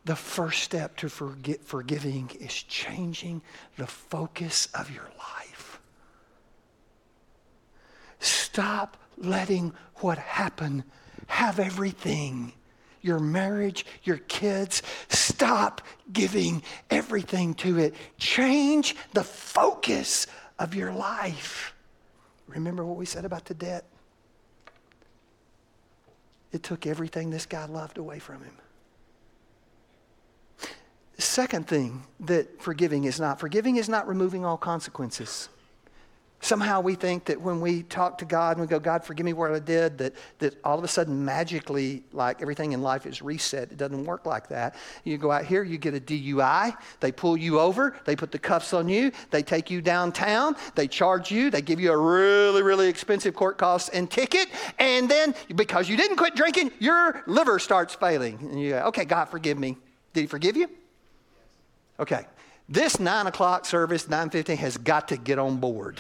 The 0.06 0.15
first 0.15 0.63
step 0.63 0.98
to 0.98 1.10
forget, 1.10 1.63
forgiving 1.63 2.32
is 2.39 2.54
changing 2.54 3.41
the 3.78 3.88
focus 3.88 4.67
of 4.74 4.89
your 4.89 5.10
life. 5.17 5.80
Stop 8.20 8.98
letting 9.17 9.74
what 9.98 10.17
happened 10.17 10.84
have 11.28 11.60
everything 11.60 12.54
your 13.02 13.20
marriage, 13.20 13.86
your 14.04 14.17
kids. 14.17 14.84
Stop 15.10 15.82
giving 16.12 16.62
everything 16.89 17.56
to 17.56 17.80
it. 17.80 17.96
Change 18.17 18.96
the 19.13 19.24
focus 19.24 20.28
of 20.60 20.76
your 20.76 20.94
life. 20.94 21.74
Remember 22.52 22.86
what 22.86 22.98
we 22.98 23.06
said 23.06 23.26
about 23.26 23.46
the 23.46 23.54
debt? 23.54 23.86
It 26.52 26.64
took 26.64 26.86
everything 26.86 27.30
this 27.30 27.46
guy 27.46 27.66
loved 27.66 27.98
away 27.98 28.20
from 28.20 28.44
him. 28.44 28.58
Second 31.18 31.68
thing 31.68 32.04
that 32.20 32.62
forgiving 32.62 33.06
is 33.06 33.20
not 33.20 33.40
forgiving 33.40 33.78
is 33.78 33.88
not 33.88 34.08
removing 34.08 34.44
all 34.44 34.58
consequences. 34.58 35.50
Somehow 36.52 36.82
we 36.82 36.96
think 36.96 37.24
that 37.24 37.40
when 37.40 37.62
we 37.62 37.84
talk 37.84 38.18
to 38.18 38.26
God 38.26 38.58
and 38.58 38.60
we 38.60 38.68
go, 38.68 38.78
God, 38.78 39.06
forgive 39.06 39.26
me 39.26 39.32
what 39.32 39.54
I 39.54 39.60
did, 39.60 39.98
that, 40.00 40.14
that 40.40 40.58
all 40.66 40.78
of 40.78 40.84
a 40.84 40.88
sudden 40.90 41.24
magically, 41.24 42.04
like 42.12 42.42
everything 42.42 42.74
in 42.74 42.82
life 42.82 43.06
is 43.06 43.22
reset. 43.22 43.72
It 43.72 43.78
doesn't 43.78 44.04
work 44.04 44.26
like 44.26 44.50
that. 44.50 44.76
You 45.06 45.18
go 45.18 45.32
out 45.32 45.46
here, 45.46 45.64
you 45.64 45.78
get 45.78 45.94
a 45.94 46.00
DUI, 46.02 46.76
they 47.00 47.14
pull 47.14 47.38
you 47.38 47.58
over, 47.58 47.96
they 48.04 48.18
put 48.18 48.34
the 48.34 48.38
cuffs 48.38 48.74
on 48.74 48.90
you, 48.90 49.14
they 49.30 49.44
take 49.44 49.72
you 49.72 49.82
downtown, 49.82 50.58
they 50.76 50.90
charge 50.90 51.32
you, 51.32 51.52
they 51.52 51.62
give 51.62 51.80
you 51.80 51.94
a 51.94 51.98
really, 51.98 52.64
really 52.64 52.90
expensive 52.90 53.34
court 53.34 53.58
cost 53.58 53.90
and 53.94 54.12
ticket, 54.12 54.50
and 54.78 55.10
then 55.10 55.34
because 55.56 55.88
you 55.88 55.96
didn't 55.96 56.18
quit 56.18 56.36
drinking, 56.36 56.74
your 56.80 57.24
liver 57.28 57.60
starts 57.60 57.96
failing. 57.96 58.38
And 58.42 58.62
you 58.62 58.72
go, 58.72 58.80
okay, 58.88 59.06
God, 59.06 59.30
forgive 59.30 59.58
me. 59.58 59.78
Did 60.12 60.20
he 60.20 60.28
forgive 60.28 60.58
you? 60.58 60.70
Okay. 61.98 62.26
This 62.72 63.02
nine 63.02 63.28
o'clock 63.28 63.66
service, 63.66 64.06
9.15, 64.06 64.56
has 64.56 64.78
got 64.78 65.10
to 65.10 65.18
get 65.18 65.38
on 65.38 65.58
board. 65.58 66.00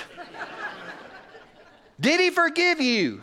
Did 1.99 2.21
he 2.21 2.29
forgive 2.29 2.79
you? 2.79 3.21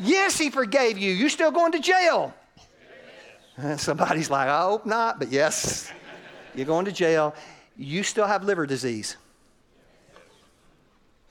Yes, 0.00 0.36
he 0.36 0.50
forgave 0.50 0.98
you. 0.98 1.12
You're 1.12 1.28
still 1.28 1.52
going 1.52 1.70
to 1.72 1.78
jail? 1.78 2.34
And 3.56 3.78
somebody's 3.78 4.30
like, 4.30 4.48
I 4.48 4.62
hope 4.62 4.84
not, 4.84 5.20
but 5.20 5.30
yes, 5.30 5.92
you're 6.56 6.66
going 6.66 6.86
to 6.86 6.92
jail. 6.92 7.36
You 7.76 8.02
still 8.02 8.26
have 8.26 8.42
liver 8.42 8.66
disease. 8.66 9.16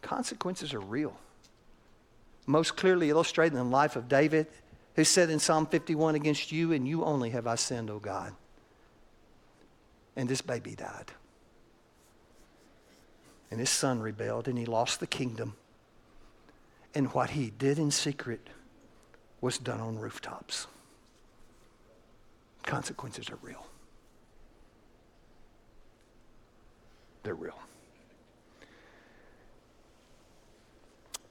Consequences 0.01 0.73
are 0.73 0.79
real. 0.79 1.17
Most 2.47 2.77
clearly 2.77 3.09
illustrated 3.09 3.57
in 3.57 3.65
the 3.65 3.69
life 3.69 3.97
of 3.97 4.07
David, 4.07 4.47
who 4.95 5.03
said 5.03 5.29
in 5.29 5.37
Psalm 5.37 5.65
51, 5.65 6.15
Against 6.15 6.53
you 6.53 6.71
and 6.71 6.87
you 6.87 7.03
only 7.03 7.31
have 7.31 7.45
I 7.45 7.55
sinned, 7.55 7.89
O 7.89 7.99
God. 7.99 8.33
And 10.15 10.29
this 10.29 10.41
baby 10.41 10.75
died. 10.75 11.11
And 13.51 13.59
his 13.59 13.69
son 13.69 13.99
rebelled 13.99 14.47
and 14.47 14.57
he 14.57 14.65
lost 14.65 15.01
the 15.01 15.07
kingdom. 15.07 15.55
And 16.95 17.13
what 17.13 17.31
he 17.31 17.51
did 17.51 17.77
in 17.77 17.91
secret 17.91 18.47
was 19.41 19.57
done 19.57 19.81
on 19.81 19.99
rooftops. 19.99 20.67
Consequences 22.63 23.29
are 23.29 23.39
real. 23.41 23.65
They're 27.23 27.35
real. 27.35 27.59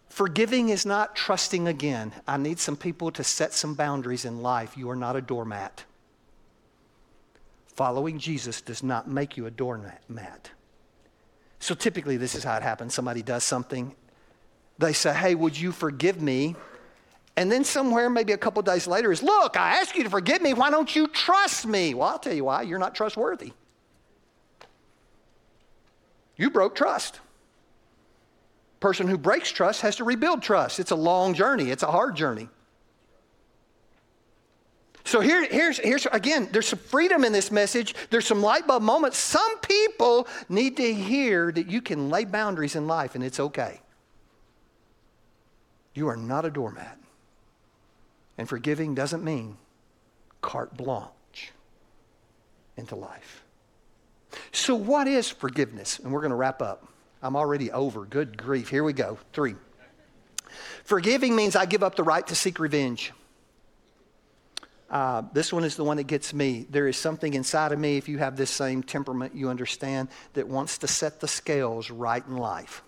Forgiving 0.09 0.69
is 0.69 0.85
not 0.85 1.17
trusting 1.17 1.67
again. 1.67 2.13
I 2.29 2.37
need 2.37 2.59
some 2.59 2.77
people 2.77 3.11
to 3.13 3.25
set 3.25 3.55
some 3.55 3.75
boundaries 3.75 4.27
in 4.27 4.43
life. 4.43 4.77
You 4.77 4.91
are 4.91 4.97
not 4.97 5.17
a 5.17 5.23
doormat. 5.23 5.85
Following 7.75 8.19
Jesus 8.19 8.61
does 8.61 8.83
not 8.83 9.09
make 9.09 9.39
you 9.39 9.47
a 9.47 9.51
doormat. 9.51 10.51
So 11.61 11.75
typically, 11.75 12.17
this 12.17 12.35
is 12.35 12.43
how 12.43 12.57
it 12.57 12.63
happens 12.63 12.95
somebody 12.95 13.23
does 13.23 13.45
something, 13.45 13.95
they 14.79 14.93
say, 14.93 15.15
Hey, 15.15 15.35
would 15.35 15.59
you 15.59 15.73
forgive 15.73 16.21
me? 16.21 16.57
And 17.37 17.53
then 17.53 17.65
somewhere, 17.65 18.11
maybe 18.11 18.33
a 18.33 18.39
couple 18.39 18.61
days 18.63 18.87
later, 18.87 19.13
is, 19.13 19.23
Look, 19.23 19.57
I 19.57 19.81
asked 19.81 19.95
you 19.95 20.03
to 20.03 20.11
forgive 20.11 20.43
me. 20.43 20.55
Why 20.55 20.71
don't 20.71 20.95
you 20.97 21.07
trust 21.07 21.67
me? 21.67 21.95
Well, 21.95 22.09
I'll 22.09 22.19
tell 22.19 22.35
you 22.35 22.45
why. 22.45 22.63
You're 22.63 22.79
not 22.79 22.95
trustworthy. 22.95 23.53
You 26.37 26.51
broke 26.51 26.75
trust. 26.75 27.21
Person 28.81 29.07
who 29.07 29.19
breaks 29.19 29.51
trust 29.51 29.83
has 29.83 29.97
to 29.97 30.05
rebuild 30.05 30.41
trust. 30.41 30.81
It's 30.81 30.91
a 30.91 30.97
long 30.97 31.35
journey, 31.35 31.71
it's 31.71 31.83
a 31.83 31.91
hard 31.91 32.17
journey. 32.17 32.49
So 35.05 35.21
here, 35.21 35.47
here's, 35.47 35.79
here's 35.79 36.07
again, 36.07 36.49
there's 36.53 36.69
some 36.69 36.79
freedom 36.79 37.25
in 37.25 37.33
this 37.33 37.51
message. 37.51 37.95
There's 38.11 38.27
some 38.27 38.43
light 38.43 38.67
bulb 38.67 38.83
moments. 38.83 39.19
Some 39.19 39.59
people 39.61 40.29
need 40.49 40.77
to 40.77 40.95
hear 40.95 41.51
that 41.53 41.69
you 41.69 41.81
can 41.81 42.11
lay 42.11 42.25
boundaries 42.25 42.77
in 42.77 42.87
life 42.87 43.15
and 43.15 43.25
it's 43.25 43.41
okay. 43.41 43.81
You 45.95 46.09
are 46.09 46.17
not 46.17 46.45
a 46.45 46.51
doormat. 46.51 46.99
And 48.39 48.49
forgiving 48.49 48.95
doesn't 48.95 49.25
mean 49.25 49.57
carte 50.41 50.77
blanche 50.77 51.53
into 52.77 52.97
life. 52.97 53.45
So, 54.53 54.75
what 54.75 55.09
is 55.09 55.29
forgiveness? 55.29 55.99
And 55.99 56.13
we're 56.13 56.21
going 56.21 56.31
to 56.31 56.37
wrap 56.37 56.63
up. 56.63 56.89
I'm 57.23 57.37
already 57.37 57.71
over. 57.71 58.05
Good 58.05 58.39
grief. 58.39 58.69
Here 58.69 58.85
we 58.85 58.93
go. 58.93 59.19
Three. 59.33 59.57
Forgiving 60.85 61.37
means 61.37 61.57
I 61.57 61.67
give 61.67 61.83
up 61.83 61.97
the 61.97 62.03
right 62.03 62.27
to 62.29 62.35
seek 62.35 62.59
revenge. 62.59 63.13
Uh, 64.91 65.23
this 65.33 65.53
one 65.53 65.63
is 65.63 65.77
the 65.77 65.85
one 65.85 65.99
that 65.99 66.09
gets 66.09 66.35
me. 66.35 66.67
There 66.69 66.89
is 66.89 66.97
something 66.97 67.35
inside 67.35 67.71
of 67.71 67.79
me, 67.79 67.97
if 67.97 68.09
you 68.09 68.19
have 68.19 68.37
this 68.37 68.51
same 68.51 68.83
temperament, 68.83 69.35
you 69.37 69.49
understand, 69.49 70.09
that 70.35 70.49
wants 70.49 70.79
to 70.79 70.89
set 70.89 71.21
the 71.21 71.29
scales 71.29 71.91
right 71.91 72.27
in 72.27 72.37
life. 72.37 72.83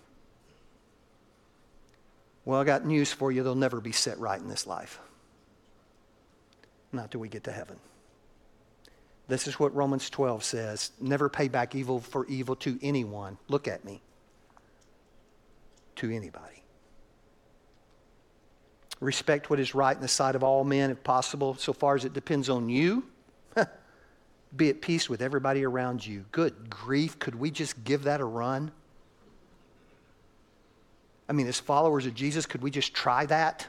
Well, 2.43 2.59
I 2.59 2.65
got 2.65 2.85
news 2.85 3.13
for 3.13 3.31
you. 3.31 3.41
They'll 3.41 3.55
never 3.55 3.79
be 3.79 3.93
set 3.93 4.19
right 4.19 4.39
in 4.39 4.49
this 4.49 4.67
life. 4.67 4.99
Not 6.91 7.09
till 7.09 7.21
we 7.21 7.29
get 7.29 7.45
to 7.45 7.53
heaven. 7.53 7.77
This 9.29 9.47
is 9.47 9.57
what 9.57 9.73
Romans 9.73 10.09
12 10.09 10.43
says 10.43 10.91
never 10.99 11.29
pay 11.29 11.47
back 11.47 11.73
evil 11.73 11.99
for 11.99 12.25
evil 12.27 12.57
to 12.57 12.77
anyone. 12.81 13.37
Look 13.47 13.69
at 13.69 13.85
me. 13.85 14.01
To 15.97 16.11
anybody. 16.11 16.62
Respect 19.03 19.49
what 19.49 19.59
is 19.59 19.75
right 19.75 19.95
in 19.95 20.01
the 20.01 20.07
sight 20.07 20.33
of 20.35 20.43
all 20.43 20.63
men, 20.63 20.89
if 20.89 21.03
possible, 21.03 21.55
so 21.55 21.73
far 21.73 21.95
as 21.95 22.05
it 22.05 22.13
depends 22.13 22.49
on 22.49 22.69
you. 22.69 23.03
Be 24.55 24.69
at 24.69 24.81
peace 24.81 25.09
with 25.09 25.21
everybody 25.21 25.65
around 25.65 26.05
you. 26.05 26.25
Good 26.31 26.69
grief, 26.69 27.19
could 27.19 27.35
we 27.35 27.51
just 27.51 27.83
give 27.83 28.03
that 28.03 28.21
a 28.21 28.25
run? 28.25 28.71
I 31.27 31.33
mean, 31.33 31.47
as 31.47 31.59
followers 31.59 32.05
of 32.05 32.13
Jesus, 32.13 32.45
could 32.45 32.61
we 32.61 32.71
just 32.71 32.93
try 32.93 33.25
that? 33.25 33.67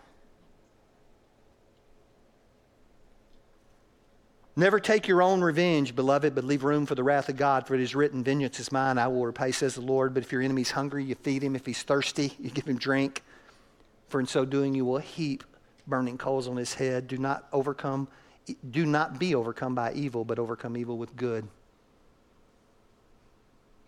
Never 4.57 4.79
take 4.79 5.09
your 5.09 5.21
own 5.21 5.41
revenge, 5.41 5.97
beloved, 5.97 6.33
but 6.37 6.45
leave 6.45 6.63
room 6.63 6.87
for 6.87 6.95
the 6.95 7.03
wrath 7.03 7.29
of 7.29 7.37
God, 7.37 7.67
for 7.67 7.75
it 7.75 7.81
is 7.81 7.97
written, 7.97 8.23
Vengeance 8.23 8.61
is 8.61 8.71
mine, 8.71 8.99
I 8.99 9.09
will 9.09 9.27
repay, 9.27 9.51
says 9.51 9.75
the 9.75 9.81
Lord. 9.81 10.15
But 10.15 10.23
if 10.23 10.31
your 10.31 10.43
enemy's 10.43 10.71
hungry, 10.71 11.03
you 11.03 11.17
feed 11.17 11.43
him. 11.43 11.57
If 11.57 11.67
he's 11.67 11.83
thirsty, 11.83 12.35
you 12.39 12.51
give 12.51 12.67
him 12.67 12.79
drink. 12.79 13.25
For 14.09 14.21
in 14.21 14.27
so 14.27 14.45
doing, 14.45 14.75
you 14.75 14.85
will 14.85 14.99
heap 14.99 15.45
burning 15.87 16.19
coals 16.19 16.49
on 16.49 16.57
his 16.57 16.75
head. 16.75 17.09
Do 17.09 17.19
not 17.19 17.47
overcome, 17.53 18.09
do 18.71 18.87
not 18.87 19.19
be 19.19 19.35
overcome 19.35 19.75
by 19.75 19.93
evil, 19.93 20.25
but 20.25 20.39
overcome 20.39 20.77
evil 20.77 20.97
with 20.97 21.17
good. 21.17 21.49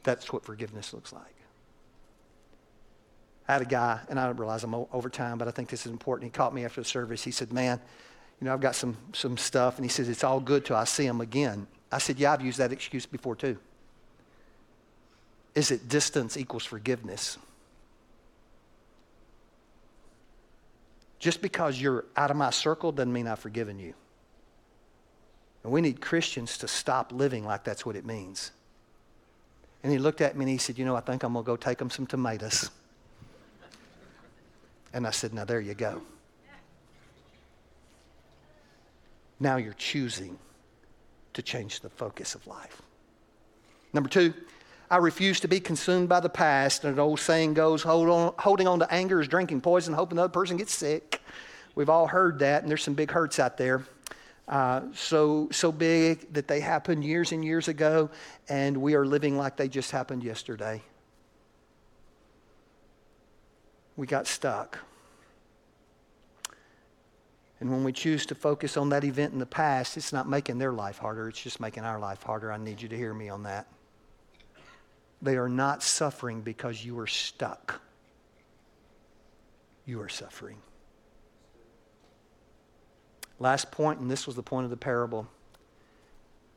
That's 0.02 0.32
what 0.32 0.44
forgiveness 0.44 0.92
looks 0.92 1.12
like. 1.12 1.34
I 3.48 3.52
had 3.52 3.62
a 3.62 3.66
guy, 3.66 4.00
and 4.08 4.18
I 4.18 4.26
don't 4.26 4.38
realize 4.38 4.64
I'm 4.64 4.74
over 4.74 5.08
time, 5.08 5.38
but 5.38 5.46
I 5.46 5.52
think 5.52 5.68
this 5.68 5.86
is 5.86 5.92
important. 5.92 6.32
He 6.32 6.36
caught 6.36 6.52
me 6.52 6.64
after 6.64 6.80
the 6.80 6.84
service. 6.84 7.22
He 7.22 7.30
said, 7.30 7.52
Man, 7.52 7.80
you 8.40 8.46
know, 8.46 8.52
I've 8.52 8.60
got 8.60 8.74
some, 8.74 8.96
some 9.12 9.36
stuff. 9.36 9.76
And 9.76 9.84
he 9.84 9.88
says, 9.88 10.08
It's 10.08 10.24
all 10.24 10.40
good 10.40 10.64
till 10.64 10.76
I 10.76 10.84
see 10.84 11.06
him 11.06 11.20
again. 11.20 11.66
I 11.92 11.98
said, 11.98 12.18
Yeah, 12.18 12.32
I've 12.32 12.42
used 12.42 12.58
that 12.58 12.72
excuse 12.72 13.06
before 13.06 13.36
too. 13.36 13.56
Is 15.54 15.70
it 15.70 15.88
distance 15.88 16.36
equals 16.36 16.64
forgiveness? 16.64 17.38
Just 21.18 21.40
because 21.40 21.80
you're 21.80 22.04
out 22.16 22.30
of 22.30 22.36
my 22.36 22.50
circle 22.50 22.92
doesn't 22.92 23.12
mean 23.12 23.26
I've 23.26 23.38
forgiven 23.38 23.78
you. 23.78 23.94
And 25.64 25.72
we 25.72 25.80
need 25.80 26.00
Christians 26.00 26.58
to 26.58 26.68
stop 26.68 27.12
living 27.12 27.44
like 27.44 27.64
that's 27.64 27.84
what 27.84 27.96
it 27.96 28.04
means. 28.04 28.52
And 29.82 29.92
he 29.92 29.98
looked 29.98 30.20
at 30.20 30.36
me 30.36 30.44
and 30.44 30.50
he 30.50 30.58
said, 30.58 30.78
You 30.78 30.84
know, 30.84 30.96
I 30.96 31.00
think 31.00 31.22
I'm 31.22 31.32
going 31.32 31.44
to 31.44 31.46
go 31.46 31.56
take 31.56 31.78
them 31.78 31.90
some 31.90 32.06
tomatoes. 32.06 32.70
And 34.92 35.06
I 35.06 35.10
said, 35.10 35.34
Now 35.34 35.44
there 35.44 35.60
you 35.60 35.74
go. 35.74 36.02
Now 39.38 39.56
you're 39.56 39.74
choosing 39.74 40.38
to 41.34 41.42
change 41.42 41.80
the 41.80 41.90
focus 41.90 42.34
of 42.34 42.46
life. 42.46 42.80
Number 43.92 44.08
two, 44.08 44.32
I 44.90 44.98
refuse 44.98 45.40
to 45.40 45.48
be 45.48 45.58
consumed 45.58 46.08
by 46.08 46.20
the 46.20 46.28
past. 46.28 46.84
And 46.84 46.94
an 46.94 47.00
old 47.00 47.20
saying 47.20 47.54
goes, 47.54 47.82
Hold 47.82 48.08
on, 48.08 48.34
holding 48.38 48.68
on 48.68 48.78
to 48.78 48.92
anger 48.92 49.20
is 49.20 49.28
drinking 49.28 49.60
poison, 49.60 49.94
hoping 49.94 50.16
the 50.16 50.24
other 50.24 50.32
person 50.32 50.56
gets 50.56 50.74
sick. 50.74 51.20
We've 51.74 51.90
all 51.90 52.06
heard 52.06 52.38
that, 52.38 52.62
and 52.62 52.70
there's 52.70 52.82
some 52.82 52.94
big 52.94 53.10
hurts 53.10 53.38
out 53.38 53.56
there. 53.58 53.84
Uh, 54.48 54.82
so, 54.94 55.48
so 55.50 55.72
big 55.72 56.32
that 56.32 56.46
they 56.46 56.60
happened 56.60 57.04
years 57.04 57.32
and 57.32 57.44
years 57.44 57.68
ago, 57.68 58.10
and 58.48 58.76
we 58.76 58.94
are 58.94 59.04
living 59.04 59.36
like 59.36 59.56
they 59.56 59.68
just 59.68 59.90
happened 59.90 60.22
yesterday. 60.22 60.80
We 63.96 64.06
got 64.06 64.26
stuck. 64.26 64.78
And 67.58 67.70
when 67.70 67.82
we 67.82 67.92
choose 67.92 68.26
to 68.26 68.34
focus 68.34 68.76
on 68.76 68.90
that 68.90 69.02
event 69.02 69.32
in 69.32 69.38
the 69.38 69.46
past, 69.46 69.96
it's 69.96 70.12
not 70.12 70.28
making 70.28 70.58
their 70.58 70.72
life 70.72 70.98
harder, 70.98 71.28
it's 71.28 71.42
just 71.42 71.58
making 71.58 71.84
our 71.84 71.98
life 71.98 72.22
harder. 72.22 72.52
I 72.52 72.58
need 72.58 72.80
you 72.80 72.88
to 72.88 72.96
hear 72.96 73.12
me 73.12 73.28
on 73.28 73.42
that. 73.44 73.66
They 75.22 75.36
are 75.36 75.48
not 75.48 75.82
suffering 75.82 76.42
because 76.42 76.84
you 76.84 76.98
are 76.98 77.06
stuck. 77.06 77.80
You 79.84 80.00
are 80.00 80.08
suffering. 80.08 80.58
Last 83.38 83.70
point, 83.70 84.00
and 84.00 84.10
this 84.10 84.26
was 84.26 84.36
the 84.36 84.42
point 84.42 84.64
of 84.64 84.70
the 84.70 84.76
parable 84.76 85.28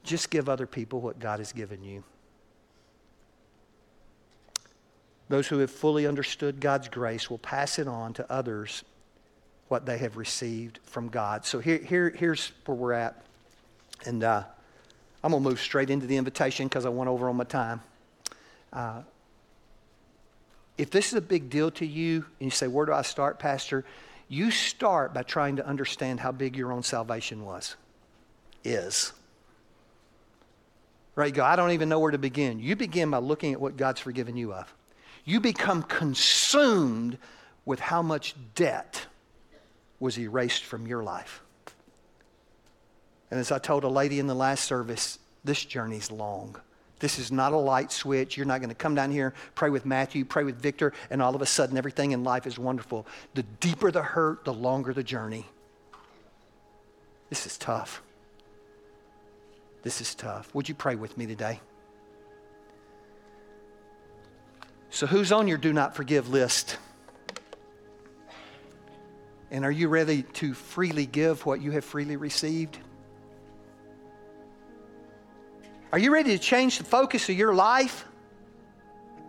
just 0.03 0.29
give 0.29 0.47
other 0.47 0.65
people 0.65 1.01
what 1.01 1.19
God 1.19 1.39
has 1.39 1.51
given 1.51 1.83
you. 1.83 2.03
Those 5.27 5.47
who 5.47 5.59
have 5.59 5.69
fully 5.69 6.07
understood 6.07 6.59
God's 6.59 6.87
grace 6.87 7.29
will 7.29 7.37
pass 7.37 7.77
it 7.77 7.87
on 7.87 8.13
to 8.13 8.31
others 8.31 8.83
what 9.67 9.85
they 9.85 9.99
have 9.99 10.17
received 10.17 10.79
from 10.83 11.09
God. 11.09 11.45
So 11.45 11.59
here, 11.59 11.77
here, 11.77 12.09
here's 12.09 12.51
where 12.65 12.75
we're 12.75 12.93
at. 12.93 13.21
And 14.05 14.23
uh, 14.23 14.43
I'm 15.23 15.31
going 15.31 15.43
to 15.43 15.49
move 15.49 15.59
straight 15.59 15.91
into 15.91 16.07
the 16.07 16.17
invitation 16.17 16.67
because 16.67 16.85
I 16.85 16.89
went 16.89 17.09
over 17.09 17.29
on 17.29 17.35
my 17.35 17.43
time. 17.43 17.81
Uh, 18.71 19.01
if 20.77 20.91
this 20.91 21.07
is 21.07 21.13
a 21.13 21.21
big 21.21 21.49
deal 21.49 21.71
to 21.71 21.85
you, 21.85 22.25
and 22.39 22.47
you 22.47 22.51
say, 22.51 22.67
Where 22.67 22.85
do 22.85 22.93
I 22.93 23.01
start, 23.01 23.39
Pastor? 23.39 23.83
You 24.27 24.51
start 24.51 25.13
by 25.13 25.23
trying 25.23 25.55
to 25.55 25.65
understand 25.65 26.19
how 26.19 26.31
big 26.31 26.55
your 26.55 26.71
own 26.71 26.83
salvation 26.83 27.43
was, 27.43 27.75
is. 28.63 29.11
Right? 31.15 31.33
Go, 31.33 31.43
I 31.43 31.55
don't 31.55 31.71
even 31.71 31.89
know 31.89 31.99
where 31.99 32.11
to 32.11 32.17
begin. 32.17 32.59
You 32.59 32.75
begin 32.75 33.09
by 33.09 33.17
looking 33.17 33.53
at 33.53 33.59
what 33.59 33.75
God's 33.75 33.99
forgiven 33.99 34.37
you 34.37 34.53
of. 34.53 34.73
You 35.25 35.39
become 35.41 35.83
consumed 35.83 37.17
with 37.65 37.79
how 37.79 38.01
much 38.01 38.35
debt 38.55 39.07
was 39.99 40.17
erased 40.17 40.63
from 40.63 40.87
your 40.87 41.03
life. 41.03 41.41
And 43.31 43.39
as 43.39 43.51
I 43.51 43.59
told 43.59 43.83
a 43.83 43.89
lady 43.89 44.19
in 44.19 44.27
the 44.27 44.35
last 44.35 44.63
service, 44.63 45.19
this 45.43 45.63
journey's 45.65 46.09
long. 46.09 46.55
This 46.99 47.17
is 47.17 47.31
not 47.31 47.53
a 47.53 47.57
light 47.57 47.91
switch. 47.91 48.35
You're 48.35 48.45
not 48.45 48.59
going 48.59 48.69
to 48.69 48.75
come 48.75 48.93
down 48.93 49.11
here, 49.11 49.33
pray 49.55 49.69
with 49.69 49.85
Matthew, 49.85 50.25
pray 50.25 50.43
with 50.43 50.57
Victor, 50.57 50.93
and 51.09 51.21
all 51.21 51.33
of 51.33 51.41
a 51.41 51.45
sudden 51.45 51.77
everything 51.77 52.11
in 52.11 52.23
life 52.23 52.45
is 52.45 52.59
wonderful. 52.59 53.07
The 53.35 53.43
deeper 53.43 53.89
the 53.89 54.03
hurt, 54.03 54.43
the 54.43 54.53
longer 54.53 54.93
the 54.93 55.03
journey. 55.03 55.45
This 57.29 57.45
is 57.45 57.57
tough. 57.57 58.01
This 59.81 60.01
is 60.01 60.13
tough. 60.13 60.53
Would 60.53 60.67
you 60.67 60.75
pray 60.75 60.95
with 60.95 61.17
me 61.17 61.25
today? 61.25 61.61
So, 64.89 65.05
who's 65.05 65.31
on 65.31 65.47
your 65.47 65.59
do 65.59 65.71
not 65.71 65.95
forgive 65.95 66.29
list? 66.29 66.77
And 69.51 69.63
are 69.63 69.71
you 69.71 69.87
ready 69.87 70.23
to 70.23 70.53
freely 70.53 71.05
give 71.05 71.45
what 71.45 71.61
you 71.61 71.71
have 71.71 71.85
freely 71.85 72.17
received? 72.17 72.77
Are 75.91 75.97
you 75.97 76.13
ready 76.13 76.37
to 76.37 76.39
change 76.39 76.77
the 76.77 76.83
focus 76.83 77.29
of 77.29 77.35
your 77.35 77.53
life 77.53 78.05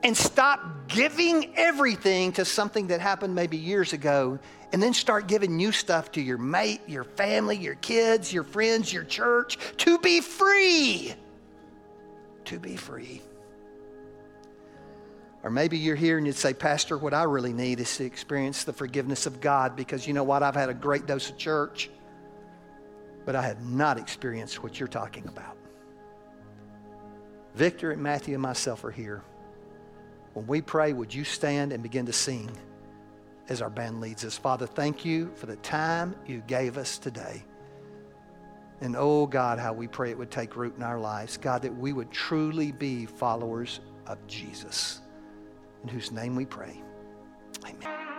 and 0.02 0.14
stop 0.16 0.88
giving 0.88 1.56
everything 1.56 2.32
to 2.32 2.44
something 2.44 2.88
that 2.88 3.00
happened 3.00 3.34
maybe 3.34 3.56
years 3.56 3.92
ago 3.92 4.38
and 4.72 4.82
then 4.82 4.92
start 4.92 5.26
giving 5.26 5.56
new 5.56 5.72
stuff 5.72 6.12
to 6.12 6.20
your 6.20 6.36
mate, 6.38 6.82
your 6.86 7.04
family, 7.04 7.56
your 7.56 7.76
kids, 7.76 8.32
your 8.32 8.44
friends, 8.44 8.92
your 8.92 9.04
church 9.04 9.58
to 9.78 9.98
be 9.98 10.20
free? 10.20 11.14
To 12.44 12.58
be 12.58 12.76
free. 12.76 13.22
Or 15.42 15.50
maybe 15.50 15.78
you're 15.78 15.96
here 15.96 16.18
and 16.18 16.26
you'd 16.26 16.36
say, 16.36 16.52
Pastor, 16.52 16.98
what 16.98 17.14
I 17.14 17.22
really 17.22 17.54
need 17.54 17.80
is 17.80 17.96
to 17.96 18.04
experience 18.04 18.64
the 18.64 18.74
forgiveness 18.74 19.24
of 19.24 19.40
God 19.40 19.76
because 19.76 20.06
you 20.06 20.12
know 20.12 20.24
what? 20.24 20.42
I've 20.42 20.54
had 20.54 20.68
a 20.68 20.74
great 20.74 21.06
dose 21.06 21.30
of 21.30 21.38
church, 21.38 21.88
but 23.24 23.34
I 23.34 23.42
have 23.42 23.64
not 23.64 23.98
experienced 23.98 24.62
what 24.62 24.78
you're 24.78 24.88
talking 24.88 25.26
about. 25.26 25.56
Victor 27.54 27.90
and 27.90 28.02
Matthew 28.02 28.34
and 28.34 28.42
myself 28.42 28.84
are 28.84 28.90
here. 28.90 29.22
When 30.34 30.46
we 30.46 30.60
pray, 30.60 30.92
would 30.92 31.12
you 31.12 31.24
stand 31.24 31.72
and 31.72 31.82
begin 31.82 32.06
to 32.06 32.12
sing 32.12 32.50
as 33.48 33.60
our 33.60 33.70
band 33.70 34.00
leads 34.00 34.24
us? 34.24 34.38
Father, 34.38 34.66
thank 34.66 35.04
you 35.04 35.30
for 35.34 35.46
the 35.46 35.56
time 35.56 36.14
you 36.26 36.42
gave 36.46 36.78
us 36.78 36.98
today. 36.98 37.42
And 38.80 38.96
oh 38.96 39.26
God, 39.26 39.58
how 39.58 39.72
we 39.72 39.88
pray 39.88 40.10
it 40.10 40.18
would 40.18 40.30
take 40.30 40.56
root 40.56 40.74
in 40.76 40.82
our 40.82 40.98
lives. 40.98 41.36
God, 41.36 41.62
that 41.62 41.76
we 41.76 41.92
would 41.92 42.10
truly 42.10 42.72
be 42.72 43.06
followers 43.06 43.80
of 44.06 44.24
Jesus, 44.26 45.00
in 45.82 45.88
whose 45.88 46.12
name 46.12 46.34
we 46.34 46.46
pray. 46.46 46.80
Amen. 47.66 48.09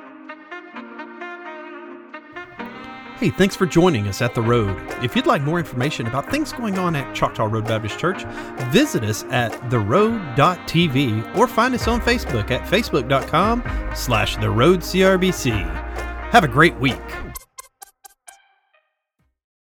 Hey, 3.22 3.30
thanks 3.30 3.56
for 3.56 3.68
joining 3.68 4.08
us 4.08 4.20
at 4.24 4.34
The 4.34 4.42
Road. 4.42 4.76
If 5.04 5.16
you'd 5.16 5.28
like 5.28 5.44
more 5.44 5.60
information 5.60 6.08
about 6.08 6.32
things 6.32 6.52
going 6.52 6.80
on 6.80 6.96
at 6.96 7.14
Choctaw 7.14 7.46
Road 7.46 7.68
Baptist 7.68 8.00
Church, 8.00 8.24
visit 8.72 9.04
us 9.04 9.26
at 9.26 9.52
theroad.tv 9.70 11.38
or 11.38 11.48
find 11.48 11.76
us 11.76 11.88
on 11.88 12.02
Facebook 12.02 12.50
at 12.50 12.68
facebook.com 12.68 13.62
slash 13.94 14.38
theroadcrbc. 14.38 15.52
Have 16.32 16.44
a 16.44 16.48
great 16.48 16.76
week. 16.80 16.98